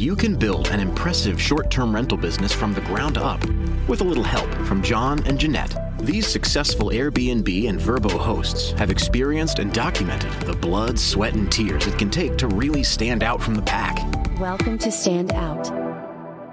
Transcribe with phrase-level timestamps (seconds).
[0.00, 3.38] you can build an impressive short term rental business from the ground up
[3.86, 5.76] with a little help from John and Jeanette.
[5.98, 11.86] These successful Airbnb and Vrbo hosts have experienced and documented the blood, sweat, and tears
[11.86, 13.98] it can take to really stand out from the pack.
[14.40, 15.68] Welcome to Stand Out.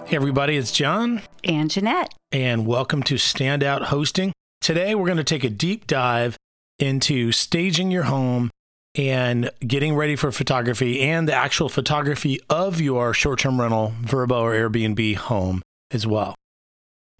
[0.05, 1.21] Hey, everybody, it's John.
[1.45, 2.13] And Jeanette.
[2.33, 4.33] And welcome to Standout Hosting.
[4.59, 6.35] Today, we're going to take a deep dive
[6.79, 8.49] into staging your home
[8.97, 14.41] and getting ready for photography and the actual photography of your short term rental, Vrbo,
[14.41, 16.35] or Airbnb home as well.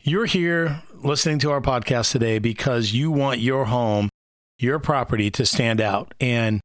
[0.02, 4.10] You're here listening to our podcast today because you want your home,
[4.58, 6.14] your property to stand out.
[6.20, 6.60] And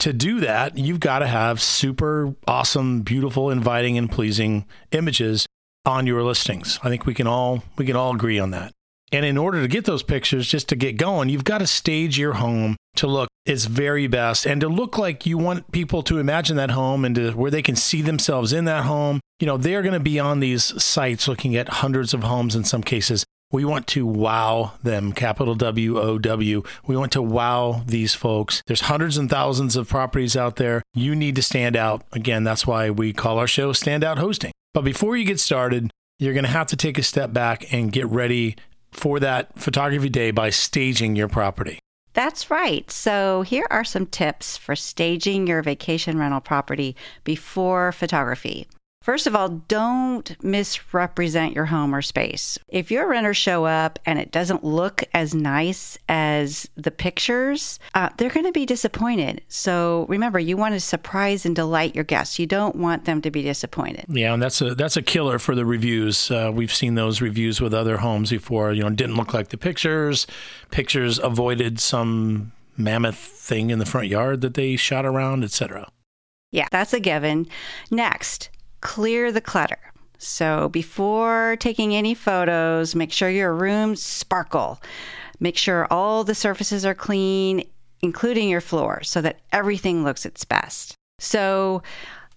[0.00, 5.46] to do that, you've got to have super awesome, beautiful, inviting, and pleasing images
[5.84, 6.80] on your listings.
[6.82, 8.72] I think we can all we can all agree on that.
[9.12, 12.18] And in order to get those pictures, just to get going, you've got to stage
[12.18, 16.18] your home to look its very best and to look like you want people to
[16.18, 19.20] imagine that home and to where they can see themselves in that home.
[19.38, 22.64] You know, they're going to be on these sites looking at hundreds of homes in
[22.64, 23.24] some cases.
[23.52, 26.64] We want to wow them, capital W O W.
[26.84, 28.60] We want to wow these folks.
[28.66, 30.82] There's hundreds and thousands of properties out there.
[30.94, 32.02] You need to stand out.
[32.12, 34.50] Again, that's why we call our show Standout Hosting.
[34.74, 37.92] But before you get started, you're going to have to take a step back and
[37.92, 38.56] get ready
[38.90, 41.78] for that photography day by staging your property.
[42.16, 42.90] That's right.
[42.90, 48.66] So, here are some tips for staging your vacation rental property before photography.
[49.06, 52.58] First of all, don't misrepresent your home or space.
[52.66, 58.08] If your renters show up and it doesn't look as nice as the pictures, uh,
[58.18, 59.42] they're going to be disappointed.
[59.46, 62.40] So remember, you want to surprise and delight your guests.
[62.40, 64.06] You don't want them to be disappointed.
[64.08, 66.28] Yeah, and that's a that's a killer for the reviews.
[66.28, 68.72] Uh, we've seen those reviews with other homes before.
[68.72, 70.26] You know, didn't look like the pictures.
[70.72, 75.92] Pictures avoided some mammoth thing in the front yard that they shot around, etc.
[76.50, 77.46] Yeah, that's a given.
[77.92, 78.50] Next,
[78.80, 79.78] clear the clutter.
[80.18, 84.80] So before taking any photos, make sure your rooms sparkle.
[85.40, 87.68] Make sure all the surfaces are clean,
[88.02, 90.94] including your floor, so that everything looks its best.
[91.18, 91.82] So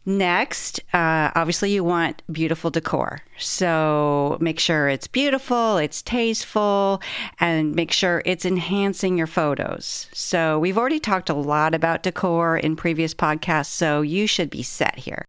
[0.06, 3.22] Next, uh, obviously, you want beautiful decor.
[3.38, 7.02] So make sure it's beautiful, it's tasteful,
[7.40, 10.08] and make sure it's enhancing your photos.
[10.12, 14.64] So we've already talked a lot about decor in previous podcasts, so you should be
[14.64, 15.26] set here.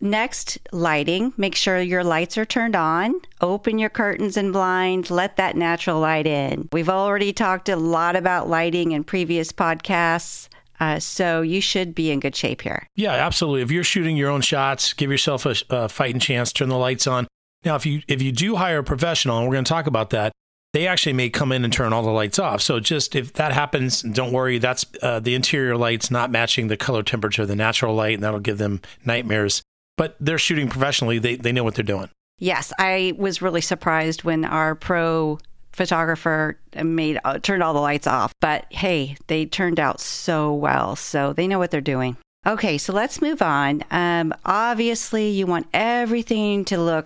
[0.00, 1.32] Next, lighting.
[1.36, 3.14] Make sure your lights are turned on.
[3.40, 5.10] Open your curtains and blinds.
[5.10, 6.68] Let that natural light in.
[6.72, 10.48] We've already talked a lot about lighting in previous podcasts.
[10.78, 12.86] Uh, so you should be in good shape here.
[12.96, 13.62] Yeah, absolutely.
[13.62, 16.52] If you're shooting your own shots, give yourself a, a fighting chance.
[16.52, 17.26] Turn the lights on.
[17.64, 20.10] Now, if you if you do hire a professional, and we're going to talk about
[20.10, 20.32] that,
[20.74, 22.60] they actually may come in and turn all the lights off.
[22.60, 24.58] So just if that happens, don't worry.
[24.58, 28.22] That's uh, the interior lights not matching the color temperature of the natural light, and
[28.22, 29.62] that'll give them nightmares
[29.96, 31.18] but they're shooting professionally.
[31.18, 32.10] They they know what they're doing.
[32.38, 35.38] Yes, I was really surprised when our pro
[35.72, 38.32] photographer made uh, turned all the lights off.
[38.40, 42.16] But hey, they turned out so well, so they know what they're doing.
[42.46, 43.82] Okay, so let's move on.
[43.90, 47.04] Um, obviously, you want everything to look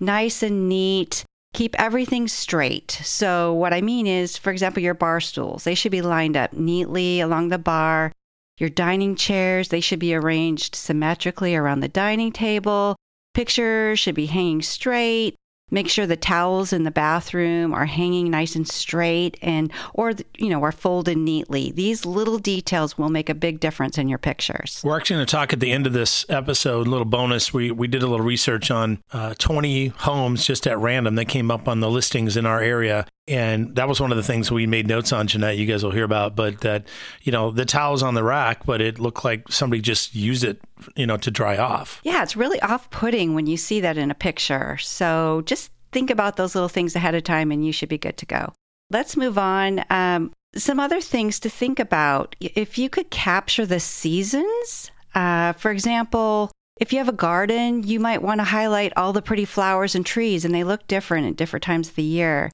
[0.00, 1.24] nice and neat.
[1.54, 2.90] Keep everything straight.
[3.02, 6.52] So, what I mean is, for example, your bar stools, they should be lined up
[6.52, 8.12] neatly along the bar.
[8.58, 12.96] Your dining chairs, they should be arranged symmetrically around the dining table.
[13.34, 15.36] Pictures should be hanging straight.
[15.70, 20.48] Make sure the towels in the bathroom are hanging nice and straight and or you
[20.48, 21.72] know are folded neatly.
[21.72, 24.80] These little details will make a big difference in your pictures.
[24.84, 26.86] We're actually going to talk at the end of this episode.
[26.86, 27.52] A little bonus.
[27.52, 31.50] We we did a little research on uh, 20 homes just at random that came
[31.50, 34.66] up on the listings in our area, and that was one of the things we
[34.66, 35.56] made notes on, Jeanette.
[35.56, 36.86] You guys will hear about, but that
[37.22, 40.60] you know the towels on the rack, but it looked like somebody just used it,
[40.94, 42.00] you know, to dry off.
[42.04, 44.76] Yeah, it's really off-putting when you see that in a picture.
[44.78, 48.16] So just think about those little things ahead of time, and you should be good
[48.18, 48.52] to go.
[48.90, 49.84] Let's move on.
[49.90, 52.36] Um, some other things to think about.
[52.40, 56.50] If you could capture the seasons, uh, for example,
[56.80, 60.04] if you have a garden, you might want to highlight all the pretty flowers and
[60.04, 62.50] trees, and they look different at different times of the year.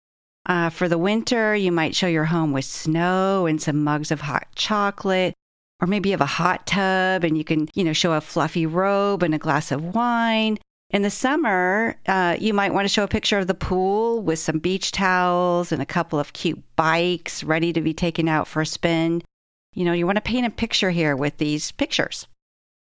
[0.46, 4.20] Uh, for the winter, you might show your home with snow and some mugs of
[4.20, 5.34] hot chocolate.
[5.80, 8.66] Or maybe you have a hot tub and you can, you know, show a fluffy
[8.66, 10.58] robe and a glass of wine.
[10.90, 14.38] In the summer, uh, you might want to show a picture of the pool with
[14.38, 18.60] some beach towels and a couple of cute bikes ready to be taken out for
[18.60, 19.22] a spin.
[19.74, 22.26] You know, you want to paint a picture here with these pictures.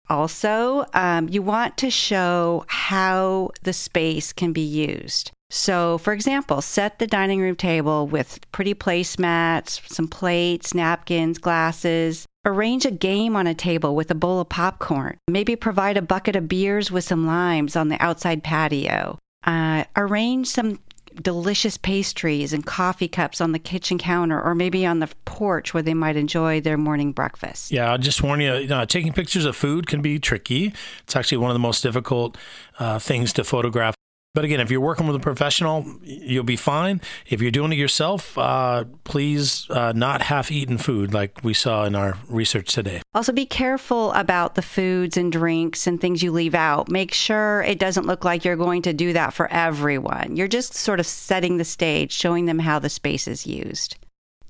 [0.10, 5.32] Also, um, you want to show how the space can be used.
[5.54, 12.26] So, for example, set the dining room table with pretty placemats, some plates, napkins, glasses.
[12.44, 15.16] Arrange a game on a table with a bowl of popcorn.
[15.30, 19.20] Maybe provide a bucket of beers with some limes on the outside patio.
[19.44, 20.80] Uh, arrange some
[21.22, 25.84] delicious pastries and coffee cups on the kitchen counter or maybe on the porch where
[25.84, 27.72] they might enjoy their morning breakfast.
[27.72, 30.74] Yeah, I'll just warn you, uh, taking pictures of food can be tricky.
[31.04, 32.40] It's actually one of the most difficult
[32.80, 33.94] uh, things to photograph.
[34.34, 37.02] But again, if you're working with a professional, you'll be fine.
[37.28, 41.86] If you're doing it yourself, uh, please uh, not half eaten food like we saw
[41.86, 43.04] in our research today.
[43.14, 46.90] Also, be careful about the foods and drinks and things you leave out.
[46.90, 50.36] Make sure it doesn't look like you're going to do that for everyone.
[50.36, 53.98] You're just sort of setting the stage, showing them how the space is used.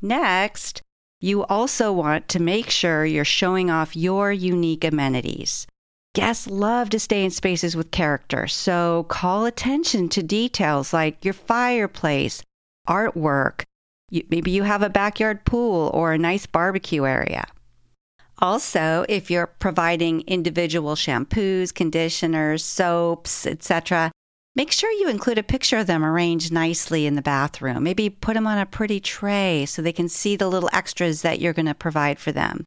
[0.02, 0.82] Next,
[1.20, 5.68] you also want to make sure you're showing off your unique amenities.
[6.16, 11.34] Guests love to stay in spaces with character, so call attention to details like your
[11.34, 12.44] fireplace,
[12.88, 13.64] artwork.
[14.30, 17.46] maybe you have a backyard pool or a nice barbecue area.
[18.38, 24.12] Also, if you're providing individual shampoos, conditioners, soaps, etc.,
[24.56, 27.82] make sure you include a picture of them arranged nicely in the bathroom.
[27.82, 31.40] Maybe put them on a pretty tray so they can see the little extras that
[31.40, 32.66] you're going to provide for them.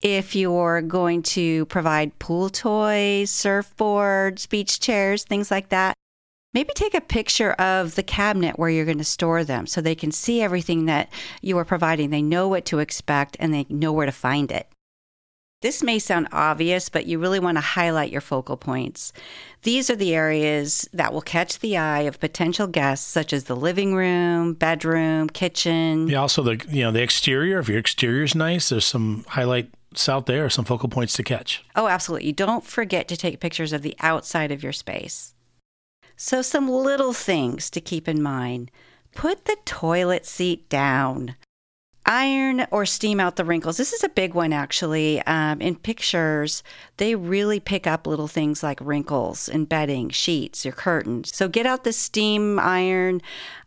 [0.00, 5.94] If you're going to provide pool toys, surfboards, beach chairs, things like that,
[6.54, 9.96] maybe take a picture of the cabinet where you're going to store them so they
[9.96, 11.10] can see everything that
[11.42, 12.10] you are providing.
[12.10, 14.68] They know what to expect and they know where to find it.
[15.60, 19.12] This may sound obvious, but you really want to highlight your focal points.
[19.62, 23.56] These are the areas that will catch the eye of potential guests, such as the
[23.56, 26.06] living room, bedroom, kitchen.
[26.06, 27.58] Yeah, also the you know the exterior.
[27.58, 29.68] If your exterior is nice, there's some highlight
[30.06, 31.64] out there, some focal points to catch.
[31.74, 32.30] Oh, absolutely.
[32.30, 35.34] Don't forget to take pictures of the outside of your space.
[36.16, 38.70] So, some little things to keep in mind
[39.12, 41.34] put the toilet seat down.
[42.08, 43.76] Iron or steam out the wrinkles.
[43.76, 45.20] This is a big one, actually.
[45.22, 46.62] Um, in pictures,
[46.96, 51.36] they really pick up little things like wrinkles in bedding, sheets, your curtains.
[51.36, 53.20] So get out the steam iron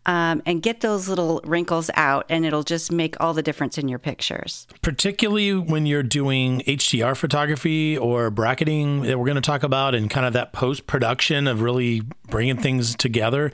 [0.08, 3.88] um, and get those little wrinkles out, and it'll just make all the difference in
[3.88, 4.68] your pictures.
[4.82, 10.10] Particularly when you're doing HDR photography or bracketing that we're going to talk about, and
[10.10, 13.52] kind of that post production of really bringing things together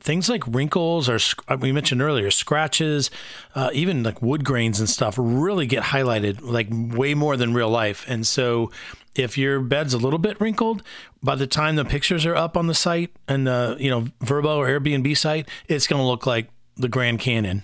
[0.00, 1.18] things like wrinkles or
[1.48, 3.10] uh, we mentioned earlier scratches
[3.54, 7.70] uh, even like wood grains and stuff really get highlighted like way more than real
[7.70, 8.70] life and so
[9.14, 10.82] if your bed's a little bit wrinkled
[11.22, 14.56] by the time the pictures are up on the site and the you know vrbo
[14.56, 17.62] or airbnb site it's going to look like the grand canyon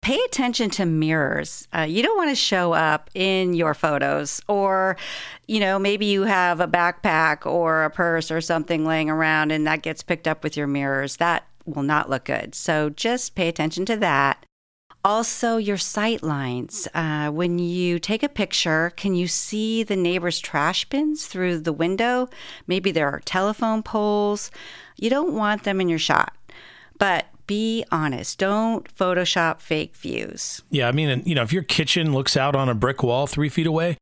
[0.00, 1.68] pay attention to mirrors.
[1.76, 4.96] Uh, you don't want to show up in your photos, or,
[5.46, 9.66] you know, maybe you have a backpack or a purse or something laying around and
[9.66, 11.16] that gets picked up with your mirrors.
[11.16, 12.54] That will not look good.
[12.54, 14.44] So just pay attention to that.
[15.04, 16.88] Also, your sight lines.
[16.92, 21.72] Uh, when you take a picture, can you see the neighbor's trash bins through the
[21.72, 22.28] window?
[22.66, 24.50] Maybe there are telephone poles.
[24.96, 26.34] You don't want them in your shot.
[26.98, 28.38] But be honest.
[28.38, 30.62] Don't Photoshop fake views.
[30.70, 33.48] Yeah, I mean, you know, if your kitchen looks out on a brick wall three
[33.48, 33.96] feet away,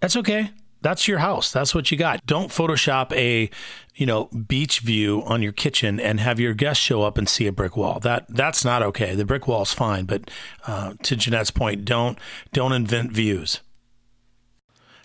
[0.00, 0.50] that's okay
[0.84, 1.50] that's your house.
[1.50, 2.24] That's what you got.
[2.26, 3.48] Don't Photoshop a,
[3.96, 7.46] you know, beach view on your kitchen and have your guests show up and see
[7.46, 7.98] a brick wall.
[8.00, 9.14] That that's not okay.
[9.14, 10.30] The brick wall's fine, but
[10.66, 12.18] uh, to Jeanette's point, don't
[12.52, 13.60] don't invent views.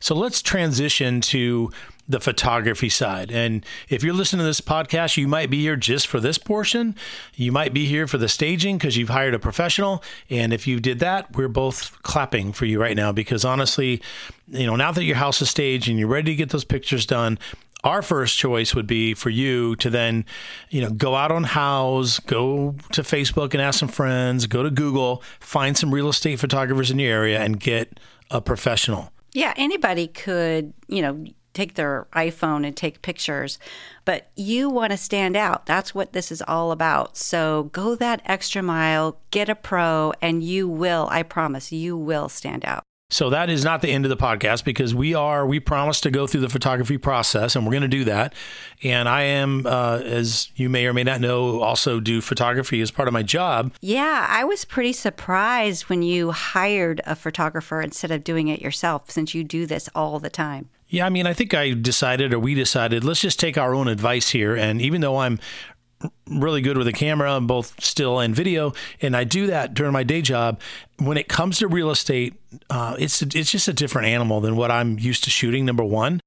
[0.02, 1.72] So let's transition to
[2.10, 3.32] the photography side.
[3.32, 6.96] And if you're listening to this podcast, you might be here just for this portion.
[7.36, 10.04] You might be here for the staging because you've hired a professional.
[10.28, 14.02] And if you did that, we're both clapping for you right now because honestly,
[14.48, 17.06] you know, now that your house is staged and you're ready to get those pictures
[17.06, 17.38] done,
[17.84, 20.26] our first choice would be for you to then,
[20.72, 24.72] you know, go out on house, go to Facebook and ask some friends, go to
[24.72, 28.00] Google, find some real estate photographers in your area and get
[28.32, 29.12] a professional.
[29.34, 31.24] Yeah, anybody could, you know,
[31.60, 33.60] take their iPhone and take pictures,
[34.06, 35.66] but you want to stand out.
[35.66, 37.18] That's what this is all about.
[37.18, 42.30] So go that extra mile, get a pro, and you will, I promise, you will
[42.30, 42.84] stand out.
[43.12, 46.12] So that is not the end of the podcast because we are we promised to
[46.12, 48.36] go through the photography process and we're going to do that.
[48.84, 52.92] And I am, uh, as you may or may not know, also do photography as
[52.92, 53.74] part of my job.
[53.82, 59.10] Yeah, I was pretty surprised when you hired a photographer instead of doing it yourself,
[59.10, 60.70] since you do this all the time.
[60.90, 63.88] Yeah, I mean, I think I decided, or we decided, let's just take our own
[63.88, 64.56] advice here.
[64.56, 65.40] And even though I'm
[66.28, 70.04] really good with a camera, both still and video, and I do that during my
[70.04, 70.60] day job.
[70.98, 72.34] When it comes to real estate,
[72.70, 75.66] uh, it's it's just a different animal than what I'm used to shooting.
[75.66, 76.22] Number one,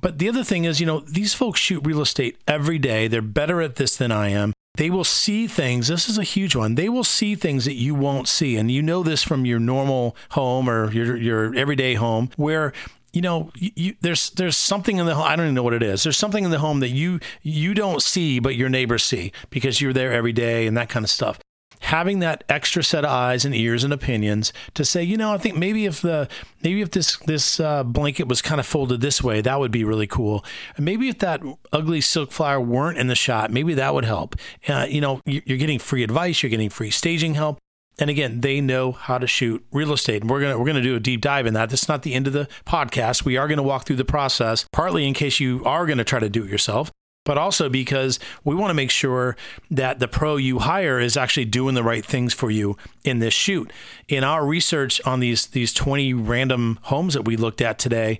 [0.00, 3.08] but the other thing is, you know, these folks shoot real estate every day.
[3.08, 4.52] They're better at this than I am.
[4.76, 5.88] they will see things.
[5.88, 6.74] This is a huge one.
[6.74, 8.56] They will see things that you won't see.
[8.56, 12.72] And you know this from your normal home or your, your everyday home where
[13.12, 15.26] you know, you, there's there's something in the home.
[15.26, 16.02] I don't even know what it is.
[16.02, 19.80] There's something in the home that you you don't see, but your neighbors see because
[19.80, 21.38] you're there every day and that kind of stuff
[21.80, 25.38] having that extra set of eyes and ears and opinions to say, you know, I
[25.38, 26.28] think maybe if the
[26.62, 29.84] maybe if this this uh, blanket was kind of folded this way, that would be
[29.84, 30.44] really cool.
[30.76, 34.36] And maybe if that ugly silk flower weren't in the shot, maybe that would help.
[34.68, 37.58] Uh, you know, you're getting free advice, you're getting free staging help.
[38.00, 40.22] And again, they know how to shoot real estate.
[40.22, 41.68] And we're gonna we're gonna do a deep dive in that.
[41.68, 43.24] This is not the end of the podcast.
[43.24, 46.30] We are gonna walk through the process, partly in case you are gonna try to
[46.30, 46.90] do it yourself,
[47.26, 49.36] but also because we want to make sure
[49.70, 53.34] that the pro you hire is actually doing the right things for you in this
[53.34, 53.70] shoot.
[54.08, 58.18] In our research on these these 20 random homes that we looked at today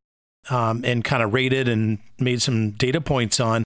[0.50, 3.64] um, and kind of rated and made some data points on,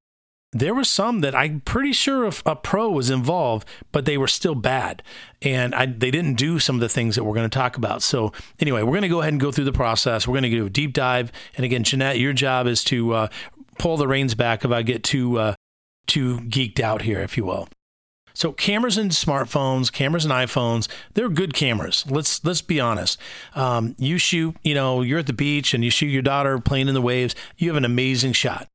[0.54, 4.28] there were some that I'm pretty sure if a pro was involved, but they were
[4.28, 5.02] still bad,
[5.42, 8.02] and I, they didn't do some of the things that we're going to talk about.
[8.02, 10.28] So anyway, we're going to go ahead and go through the process.
[10.28, 13.28] We're going to do a deep dive, and again, Jeanette, your job is to uh,
[13.78, 15.54] pull the reins back if I get too uh,
[16.06, 17.68] too geeked out here, if you will.
[18.37, 22.04] So cameras and smartphones, cameras and iPhones, they're good cameras.
[22.08, 23.18] Let's let's be honest.
[23.54, 26.88] Um, you shoot, you know, you're at the beach and you shoot your daughter playing
[26.88, 27.34] in the waves.
[27.56, 28.68] You have an amazing shot.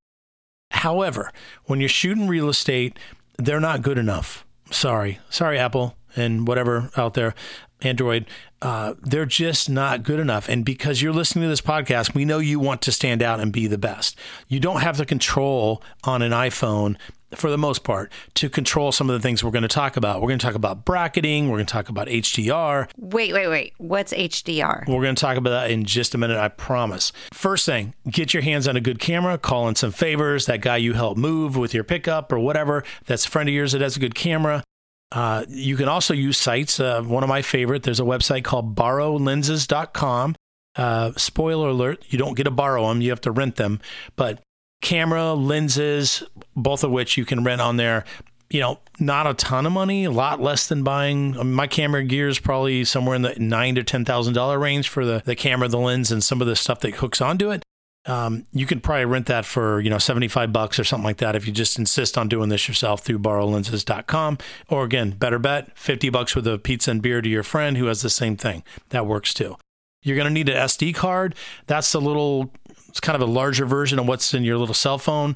[0.71, 1.31] However,
[1.65, 2.97] when you're shooting real estate,
[3.37, 4.45] they're not good enough.
[4.71, 7.33] Sorry, sorry, Apple and whatever out there.
[7.81, 8.25] Android,
[8.61, 10.49] uh, they're just not good enough.
[10.49, 13.53] And because you're listening to this podcast, we know you want to stand out and
[13.53, 14.17] be the best.
[14.49, 16.97] You don't have the control on an iPhone
[17.35, 20.21] for the most part, to control some of the things we're going to talk about.
[20.21, 21.49] We're going to talk about bracketing.
[21.49, 22.89] We're going to talk about HDR.
[22.97, 23.73] Wait, wait, wait.
[23.77, 24.87] What's HDR?
[24.87, 27.11] We're going to talk about that in just a minute, I promise.
[27.31, 30.45] First thing, get your hands on a good camera, call in some favors.
[30.47, 33.71] That guy you help move with your pickup or whatever, that's a friend of yours
[33.73, 34.63] that has a good camera.
[35.11, 36.79] Uh, you can also use sites.
[36.79, 40.35] Uh, one of my favorite, there's a website called borrowlenses.com.
[40.75, 43.81] Uh, spoiler alert, you don't get to borrow them, you have to rent them.
[44.15, 44.41] But
[44.81, 46.23] camera, lenses,
[46.55, 48.05] both of which you can rent on there.
[48.49, 51.35] You know, not a ton of money, a lot less than buying.
[51.37, 54.57] I mean, my camera gear is probably somewhere in the nine to ten thousand dollar
[54.57, 57.51] range for the the camera, the lens, and some of the stuff that hooks onto
[57.51, 57.63] it
[58.05, 61.35] um, you could probably rent that for you know 75 bucks or something like that
[61.35, 64.37] if you just insist on doing this yourself through borrowlenses.com
[64.69, 67.85] or again better bet 50 bucks with a pizza and beer to your friend who
[67.85, 69.55] has the same thing that works too
[70.01, 71.35] you're going to need an sd card
[71.67, 72.51] that's a little
[72.89, 75.35] it's kind of a larger version of what's in your little cell phone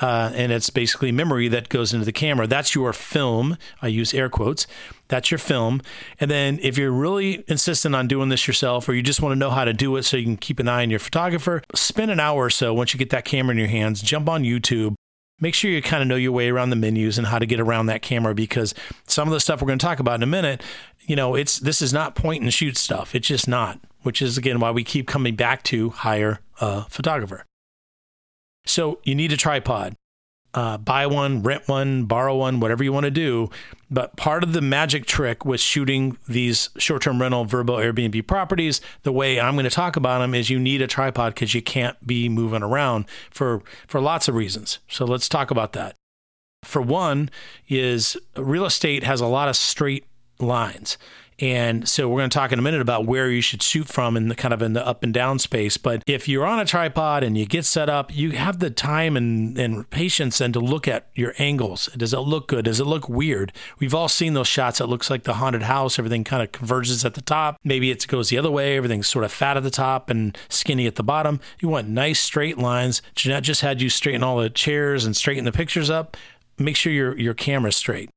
[0.00, 4.12] uh, and it's basically memory that goes into the camera that's your film i use
[4.12, 4.66] air quotes
[5.08, 5.82] that's your film.
[6.18, 9.38] And then if you're really insistent on doing this yourself or you just want to
[9.38, 12.10] know how to do it so you can keep an eye on your photographer, spend
[12.10, 14.94] an hour or so once you get that camera in your hands, jump on YouTube.
[15.40, 17.60] Make sure you kind of know your way around the menus and how to get
[17.60, 18.74] around that camera because
[19.06, 20.62] some of the stuff we're going to talk about in a minute,
[21.00, 23.14] you know, it's this is not point and shoot stuff.
[23.14, 27.44] It's just not, which is again why we keep coming back to hire a photographer.
[28.64, 29.96] So you need a tripod
[30.54, 33.50] uh, buy one, rent one, borrow one, whatever you want to do.
[33.90, 38.80] But part of the magic trick with shooting these short term rental Vrbo Airbnb properties,
[39.02, 41.62] the way I'm going to talk about them is you need a tripod because you
[41.62, 44.78] can't be moving around for, for lots of reasons.
[44.88, 45.96] So let's talk about that.
[46.62, 47.30] For one,
[47.68, 50.06] is real estate has a lot of straight
[50.38, 50.96] lines.
[51.40, 54.16] And so we're going to talk in a minute about where you should shoot from
[54.16, 55.76] in the kind of in the up and down space.
[55.76, 59.16] But if you're on a tripod and you get set up, you have the time
[59.16, 61.88] and, and patience and to look at your angles.
[61.96, 62.66] Does it look good?
[62.66, 63.52] Does it look weird?
[63.78, 64.80] We've all seen those shots.
[64.80, 65.98] It looks like the haunted house.
[65.98, 67.58] Everything kind of converges at the top.
[67.64, 68.76] Maybe it goes the other way.
[68.76, 71.40] Everything's sort of fat at the top and skinny at the bottom.
[71.58, 73.02] You want nice straight lines.
[73.14, 76.16] Jeanette just had you straighten all the chairs and straighten the pictures up.
[76.58, 78.10] Make sure your, your camera's straight.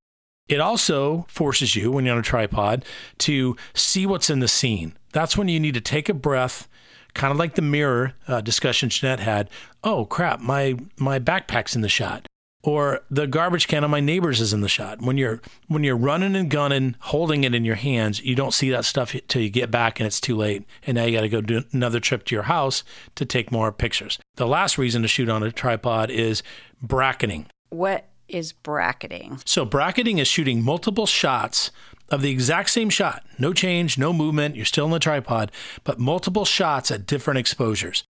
[0.47, 2.85] It also forces you, when you're on a tripod,
[3.19, 4.97] to see what's in the scene.
[5.11, 6.67] That's when you need to take a breath,
[7.13, 9.49] kind of like the mirror uh, discussion Jeanette had.
[9.83, 12.27] Oh crap, my my backpack's in the shot,
[12.63, 15.01] or the garbage can on my neighbor's is in the shot.
[15.01, 18.69] When you're when you're running and gunning, holding it in your hands, you don't see
[18.69, 21.29] that stuff till you get back and it's too late, and now you got to
[21.29, 22.83] go do another trip to your house
[23.15, 24.19] to take more pictures.
[24.35, 26.41] The last reason to shoot on a tripod is
[26.81, 27.47] bracketing.
[27.69, 29.39] What is bracketing.
[29.45, 31.71] So, bracketing is shooting multiple shots
[32.09, 33.23] of the exact same shot.
[33.37, 34.55] No change, no movement.
[34.55, 35.51] You're still in the tripod,
[35.83, 38.03] but multiple shots at different exposures.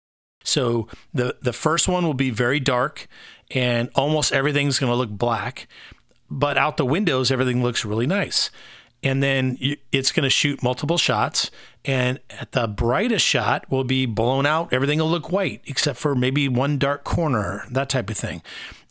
[0.43, 3.09] So, the, the first one will be very dark
[3.51, 5.69] and almost everything's going to look black,
[6.31, 8.51] but out the windows, everything looks really nice.
[9.03, 11.51] And then you, it's going to shoot multiple shots.
[11.85, 14.73] And at the brightest shot will be blown out.
[14.73, 18.43] Everything will look white, except for maybe one dark corner, that type of thing.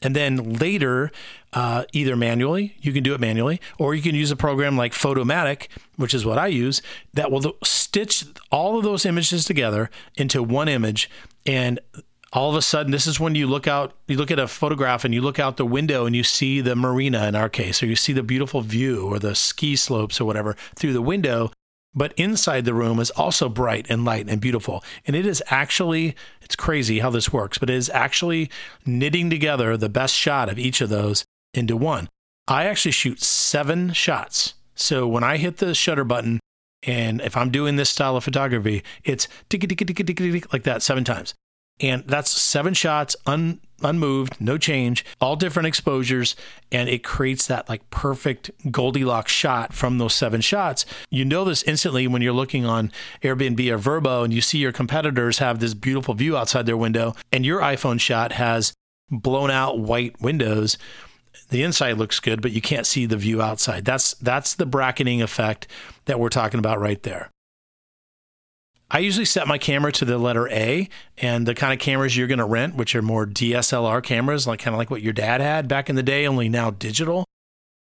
[0.04, 1.12] And then later,
[1.54, 4.92] uh, either manually, you can do it manually, or you can use a program like
[4.92, 6.82] Photomatix, which is what I use,
[7.14, 11.10] that will stitch all of those images together into one image.
[11.46, 11.80] And
[12.34, 15.06] all of a sudden, this is when you look out, you look at a photograph
[15.06, 17.86] and you look out the window and you see the marina in our case, or
[17.86, 21.52] you see the beautiful view or the ski slopes or whatever through the window
[21.96, 24.84] but inside the room is also bright and light and beautiful.
[25.06, 28.50] And it is actually, it's crazy how this works, but it is actually
[28.86, 32.10] knitting together the best shot of each of those into one.
[32.48, 34.56] I actually shoot seven shots.
[34.76, 36.40] So when I hit the shutter button,
[36.86, 39.28] and if I'm doing this style of photography, it's
[40.52, 41.34] like that seven times.
[41.80, 46.36] And that's seven shots un, unmoved, no change, all different exposures.
[46.72, 50.86] And it creates that like perfect Goldilocks shot from those seven shots.
[51.10, 54.72] You know this instantly when you're looking on Airbnb or Vrbo and you see your
[54.72, 58.74] competitors have this beautiful view outside their window and your iPhone shot has
[59.12, 60.78] blown out white windows
[61.50, 65.22] the inside looks good but you can't see the view outside that's that's the bracketing
[65.22, 65.68] effect
[66.06, 67.30] that we're talking about right there
[68.94, 72.28] I usually set my camera to the letter A and the kind of cameras you're
[72.28, 75.42] going to rent, which are more DSLR cameras, like kind of like what your dad
[75.42, 77.26] had back in the day, only now digital.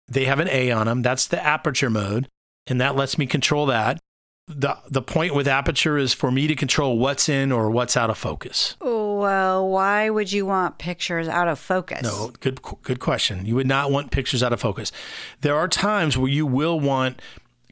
[0.08, 1.02] They have an A on them.
[1.02, 2.28] That's the aperture mode,
[2.66, 4.00] and that lets me control that.
[4.48, 8.10] The the point with aperture is for me to control what's in or what's out
[8.10, 8.76] of focus.
[8.80, 12.02] Well, why would you want pictures out of focus?
[12.02, 13.46] No, good good question.
[13.46, 14.92] You would not want pictures out of focus.
[15.40, 17.20] There are times where you will want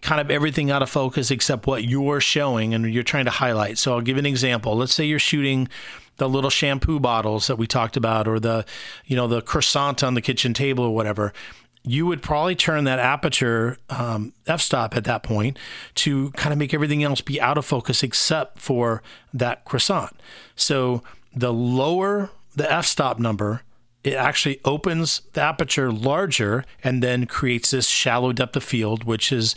[0.04, 3.78] kind of everything out of focus except what you're showing and you're trying to highlight.
[3.78, 4.76] So I'll give an example.
[4.76, 5.66] Let's say you're shooting
[6.18, 8.66] the little shampoo bottles that we talked about or the
[9.06, 11.32] you know the croissant on the kitchen table or whatever
[11.86, 15.58] you would probably turn that aperture um, f-stop at that point
[15.96, 20.12] to kind of make everything else be out of focus except for that croissant
[20.54, 21.02] so
[21.34, 23.62] the lower the f-stop number
[24.04, 29.32] it actually opens the aperture larger and then creates this shallow depth of field, which
[29.32, 29.56] is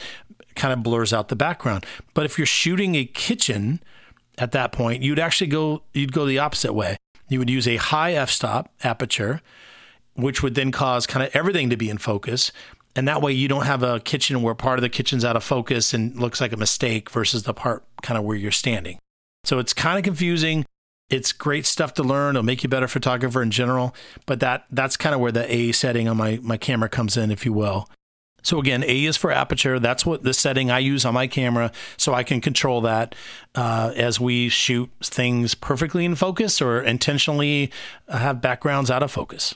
[0.58, 1.86] kind of blurs out the background.
[2.14, 3.82] But if you're shooting a kitchen
[4.38, 6.98] at that point, you'd actually go you'd go the opposite way.
[7.30, 9.42] You would use a high f-stop aperture,
[10.16, 12.52] which would then cause kind of everything to be in focus.
[12.96, 15.43] And that way you don't have a kitchen where part of the kitchen's out of
[15.43, 18.98] focus and looks like a mistake versus the part kind of where you're standing.
[19.43, 20.65] So it's kind of confusing.
[21.10, 22.36] It's great stuff to learn.
[22.36, 23.96] It'll make you a better photographer in general.
[24.26, 27.30] But that that's kind of where the A setting on my, my camera comes in,
[27.32, 27.88] if you will.
[28.48, 29.78] So again, A is for aperture.
[29.78, 33.14] That's what the setting I use on my camera, so I can control that
[33.56, 37.74] uh, as we shoot things perfectly in focus or intentionally
[38.08, 39.54] have backgrounds out of focus.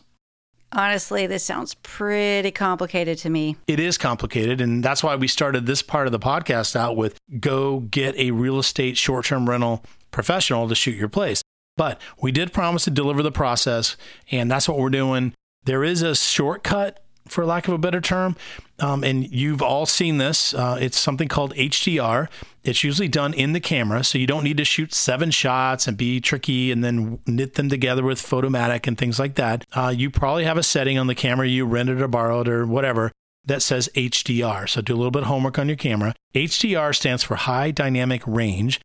[0.74, 3.56] Honestly, this sounds pretty complicated to me.
[3.66, 7.18] It is complicated, and that's why we started this part of the podcast out with
[7.40, 11.42] go get a real estate short term rental professional to shoot your place.
[11.78, 13.96] But we did promise to deliver the process,
[14.32, 15.34] and that's what we're doing.
[15.64, 18.36] There is a shortcut for lack of a better term.
[18.80, 20.54] Um, and you've all seen this.
[20.54, 22.28] Uh, it's something called HDR.
[22.64, 25.96] It's usually done in the camera, so you don't need to shoot seven shots and
[25.96, 29.66] be tricky and then knit them together with Photomatix and things like that.
[29.74, 33.12] Uh, you probably have a setting on the camera you rented or borrowed or whatever
[33.46, 34.70] that says HDR.
[34.70, 36.14] So do a little bit of homework on your camera.
[36.36, 38.80] HDR stands for High Dynamic Range.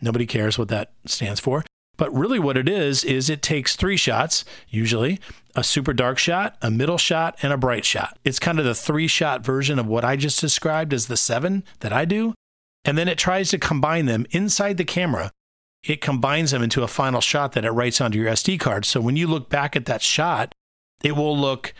[0.00, 1.64] Nobody cares what that stands for.
[1.98, 5.20] But really, what it is, is it takes three shots, usually
[5.54, 8.16] a super dark shot, a middle shot, and a bright shot.
[8.24, 11.64] It's kind of the three shot version of what I just described as the seven
[11.80, 12.34] that I do.
[12.84, 15.32] And then it tries to combine them inside the camera.
[15.82, 18.84] It combines them into a final shot that it writes onto your SD card.
[18.84, 20.54] So when you look back at that shot,
[21.02, 21.74] it will look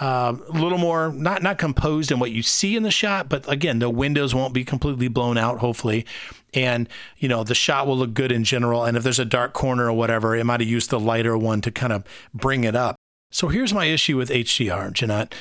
[0.00, 3.50] uh, a little more not not composed in what you see in the shot, but
[3.50, 6.04] again, the windows won't be completely blown out, hopefully,
[6.52, 8.84] and you know the shot will look good in general.
[8.84, 11.60] And if there's a dark corner or whatever, it might have used the lighter one
[11.60, 12.96] to kind of bring it up.
[13.30, 15.34] So here's my issue with HDR, Jeanette.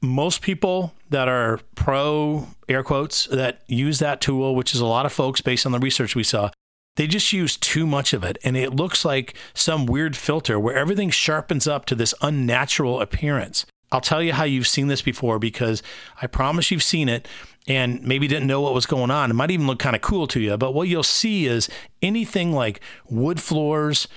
[0.00, 5.06] Most people that are pro air quotes that use that tool, which is a lot
[5.06, 6.50] of folks based on the research we saw,
[6.96, 10.76] they just use too much of it and it looks like some weird filter where
[10.76, 13.64] everything sharpens up to this unnatural appearance.
[13.92, 15.82] I'll tell you how you've seen this before because
[16.20, 17.28] I promise you've seen it
[17.68, 19.30] and maybe didn't know what was going on.
[19.30, 21.68] It might even look kind of cool to you, but what you'll see is
[22.00, 24.08] anything like wood floors.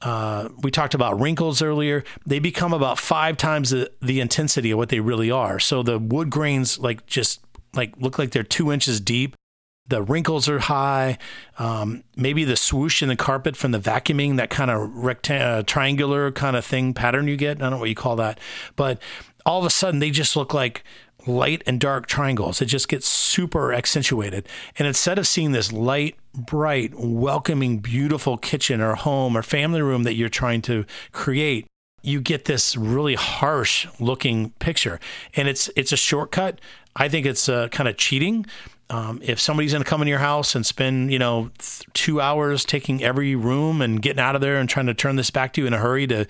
[0.00, 2.04] Uh, we talked about wrinkles earlier.
[2.24, 5.58] They become about five times the, the intensity of what they really are.
[5.58, 7.40] So the wood grains like just
[7.74, 9.34] like look like they're two inches deep
[9.86, 11.18] the wrinkles are high.
[11.58, 15.62] Um, maybe the swoosh in the carpet from the vacuuming, that kind of rectangular, uh,
[15.62, 17.58] triangular kind of thing pattern you get.
[17.58, 18.40] I don't know what you call that,
[18.76, 18.98] but
[19.44, 20.84] all of a sudden they just look like
[21.26, 22.60] light and dark triangles.
[22.60, 24.48] It just gets super accentuated.
[24.78, 30.04] And instead of seeing this light, bright, welcoming, beautiful kitchen or home or family room
[30.04, 31.66] that you're trying to create,
[32.02, 35.00] you get this really harsh looking picture.
[35.34, 36.60] And it's it's a shortcut.
[36.96, 38.46] I think it's uh, kind of cheating.
[38.90, 42.20] Um, if somebody's going to come in your house and spend, you know, th- two
[42.20, 45.54] hours taking every room and getting out of there and trying to turn this back
[45.54, 46.26] to you in a hurry to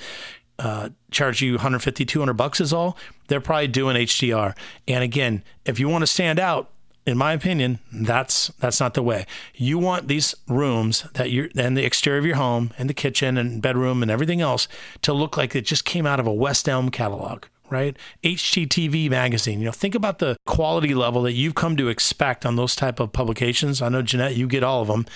[0.59, 4.57] uh, charge you 150, 200 bucks is all, they're probably doing HDR.
[4.87, 6.71] And again, if you want to stand out,
[7.07, 9.27] in my opinion, that's that's not the way.
[9.55, 13.37] You want these rooms that you and the exterior of your home and the kitchen
[13.37, 14.69] and bedroom and everything else
[15.03, 17.97] to look like it just came out of a West Elm catalog, right?
[18.23, 19.59] HGTV magazine.
[19.59, 23.01] You know, think about the quality level that you've come to expect on those type
[23.01, 23.83] of publications.
[23.83, 25.07] I know Jeanette, you get all of them.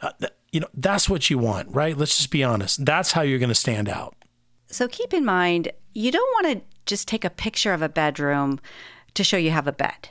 [0.00, 0.12] Uh,
[0.50, 1.94] you know, that's what you want, right?
[1.94, 2.86] Let's just be honest.
[2.86, 4.16] That's how you're going to stand out.
[4.68, 8.60] So keep in mind, you don't want to just take a picture of a bedroom
[9.12, 10.08] to show you have a bed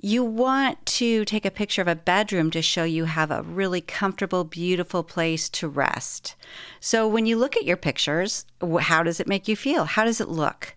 [0.00, 3.80] you want to take a picture of a bedroom to show you have a really
[3.80, 6.34] comfortable, beautiful place to rest.
[6.80, 8.44] So when you look at your pictures,
[8.80, 9.84] how does it make you feel?
[9.84, 10.74] How does it look?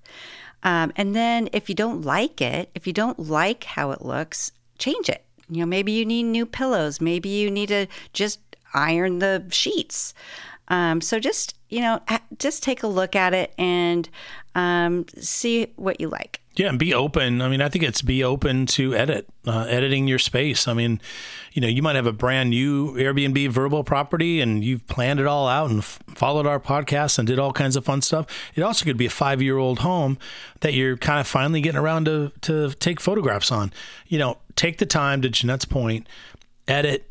[0.64, 4.52] Um, and then if you don't like it, if you don't like how it looks,
[4.78, 5.24] change it.
[5.50, 7.00] You know, maybe you need new pillows.
[7.00, 8.40] Maybe you need to just
[8.74, 10.14] iron the sheets.
[10.68, 12.00] Um, so just you know,
[12.40, 14.10] just take a look at it and
[14.56, 16.40] um, see what you like.
[16.58, 17.40] Yeah, and be open.
[17.40, 20.68] I mean, I think it's be open to edit, uh, editing your space.
[20.68, 21.00] I mean,
[21.54, 25.28] you know, you might have a brand new Airbnb Vrbo property and you've planned it
[25.28, 28.26] all out and f- followed our podcast and did all kinds of fun stuff.
[28.56, 30.18] It also could be a five year old home
[30.62, 33.72] that you're kind of finally getting around to, to take photographs on.
[34.08, 36.08] You know, take the time to Jeanette's point,
[36.68, 37.08] edit,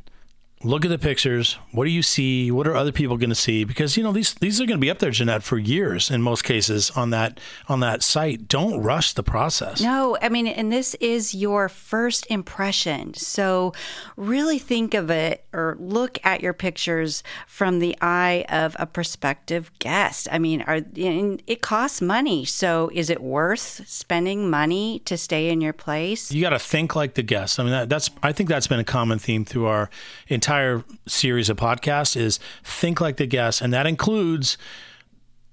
[0.67, 1.57] look at the pictures.
[1.71, 2.51] What do you see?
[2.51, 3.65] What are other people going to see?
[3.65, 6.23] Because you know these these are going to be up there, Jeanette, for years in
[6.23, 8.49] most cases on that on that site.
[8.49, 9.81] Don't rush the process.
[9.81, 13.73] No, I mean, and this is your first impression, so
[14.17, 19.71] really think of it or look at your pictures from the eye of a prospective
[19.79, 20.29] guest.
[20.31, 25.61] I mean, are it costs money, so is it worth spending money to stay in
[25.61, 26.33] your place?
[26.33, 27.61] You got to think like the guest.
[27.61, 29.91] I mean, that, that's I think that's been a common theme through our
[30.29, 34.57] entire entire series of podcasts is think like the guest, and that includes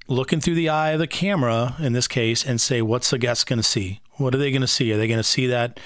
[0.07, 3.47] looking through the eye of the camera in this case and say, what's the guest
[3.47, 4.01] going to see?
[4.13, 4.93] What are they going to see?
[4.93, 5.79] Are they going to see that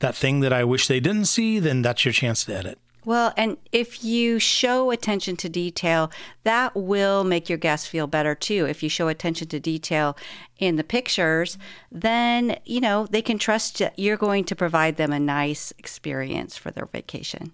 [0.00, 1.60] that thing that I wish they didn't see?
[1.60, 2.78] Then that's your chance to edit.
[3.04, 6.10] Well, and if you show attention to detail,
[6.44, 8.66] that will make your guests feel better too.
[8.66, 10.16] If you show attention to detail
[10.58, 11.58] in the pictures,
[11.92, 16.70] then, you know, they can trust you're going to provide them a nice experience for
[16.70, 17.52] their vacation.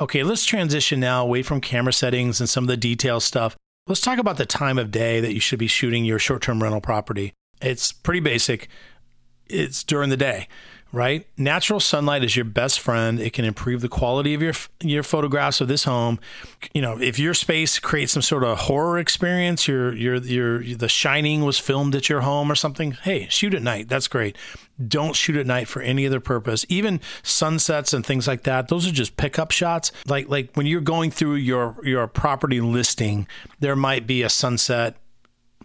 [0.00, 3.56] Okay, let's transition now away from camera settings and some of the detail stuff.
[3.86, 6.62] Let's talk about the time of day that you should be shooting your short term
[6.62, 7.32] rental property.
[7.62, 8.68] It's pretty basic,
[9.48, 10.48] it's during the day
[10.92, 11.26] right?
[11.36, 13.20] Natural sunlight is your best friend.
[13.20, 16.18] It can improve the quality of your your photographs of this home.
[16.72, 20.88] You know, if your space creates some sort of horror experience, your your your the
[20.88, 22.92] Shining was filmed at your home or something.
[22.92, 23.88] Hey, shoot at night.
[23.88, 24.36] That's great.
[24.86, 26.66] Don't shoot at night for any other purpose.
[26.68, 28.68] Even sunsets and things like that.
[28.68, 29.92] Those are just pickup shots.
[30.06, 33.26] Like like when you're going through your your property listing,
[33.60, 34.96] there might be a sunset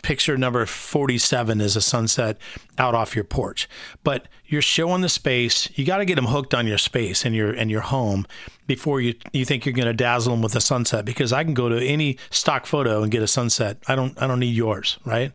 [0.01, 2.37] picture number 47 is a sunset
[2.77, 3.69] out off your porch.
[4.03, 5.69] But you're showing the space.
[5.77, 8.25] You got to get them hooked on your space and your and your home
[8.67, 11.53] before you you think you're going to dazzle them with a sunset because I can
[11.53, 13.77] go to any stock photo and get a sunset.
[13.87, 15.31] I don't I don't need yours, right?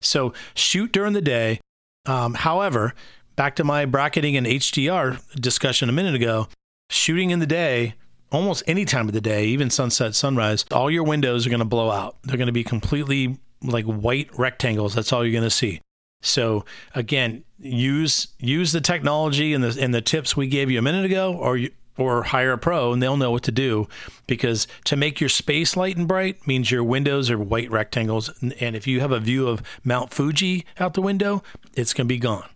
[0.00, 1.60] So shoot during the day.
[2.06, 2.94] Um, however,
[3.36, 6.48] back to my bracketing and HDR discussion a minute ago,
[6.90, 7.94] shooting in the day
[8.32, 11.66] almost any time of the day, even sunset, sunrise, all your windows are going to
[11.66, 12.16] blow out.
[12.24, 14.94] They're going to be completely like white rectangles.
[14.94, 15.80] That's all you're going to see.
[16.22, 20.82] So again, use use the technology and the and the tips we gave you a
[20.82, 23.86] minute ago, or you, or hire a pro and they'll know what to do
[24.26, 28.76] because to make your space light and bright means your windows are white rectangles and
[28.76, 31.42] if you have a view of Mount Fuji out the window
[31.74, 32.48] it's going to be gone.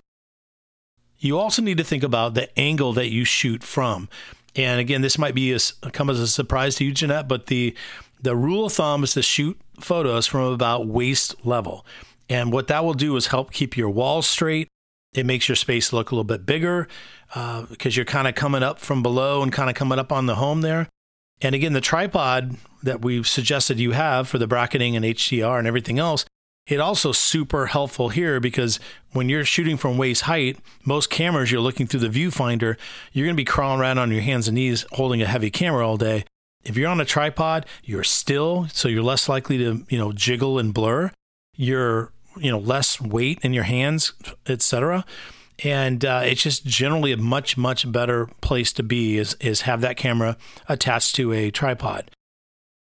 [1.19, 4.09] You also need to think about the angle that you shoot from.
[4.55, 5.59] And again, this might be a,
[5.93, 7.75] come as a surprise to you, Jeanette, but the
[8.21, 11.85] the rule of thumb is to shoot photos from about waist level.
[12.31, 14.69] And what that will do is help keep your walls straight.
[15.15, 16.89] It makes your space look a little bit bigger
[17.35, 20.27] uh, because you're kind of coming up from below and kind of coming up on
[20.27, 20.89] the home there.
[21.43, 25.67] And again, the tripod that we've suggested you have for the bracketing and HDR and
[25.67, 26.25] everything else,
[26.67, 28.81] it also super helpful here because
[29.13, 32.77] when you're shooting from waist height, most cameras you're looking through the viewfinder,
[33.13, 35.87] you're going to be crawling around on your hands and knees holding a heavy camera
[35.87, 36.25] all day.
[36.65, 40.59] If you're on a tripod, you're still, so you're less likely to, you know, jiggle
[40.59, 41.13] and blur.
[41.55, 44.13] You're, you know, less weight in your hands,
[44.49, 45.05] etc.
[45.65, 49.81] And uh, it's just generally a much, much better place to be is, is have
[49.81, 50.37] that camera
[50.69, 52.11] attached to a tripod.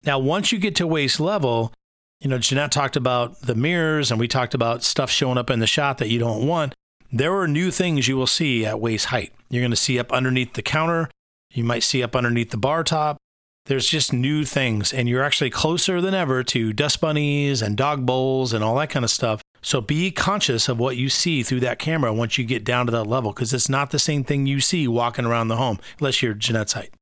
[0.04, 1.74] Now, once you get to waist level,
[2.22, 5.60] You know, Jeanette talked about the mirrors and we talked about stuff showing up in
[5.60, 6.76] the shot that you don't want.
[7.12, 9.32] There are new things you will see at waist height.
[9.50, 11.10] You're going to see up underneath the counter.
[11.54, 13.18] You might see up underneath the bar top.
[13.66, 18.06] There's just new things, and you're actually closer than ever to dust bunnies and dog
[18.06, 19.42] bowls and all that kind of stuff.
[19.62, 22.92] So be conscious of what you see through that camera once you get down to
[22.94, 26.22] that level, because it's not the same thing you see walking around the home, unless
[26.22, 26.94] you're Jeanette's height.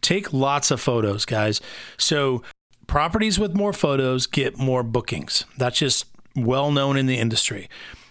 [0.00, 1.60] Take lots of photos, guys.
[1.96, 2.42] So
[2.86, 5.44] properties with more photos get more bookings.
[5.56, 7.68] That's just well known in the industry.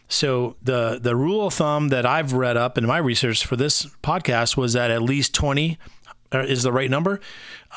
[0.07, 3.85] So the the rule of thumb that I've read up in my research for this
[4.03, 5.89] podcast was that at least 20 uh,
[6.41, 7.19] is the right number.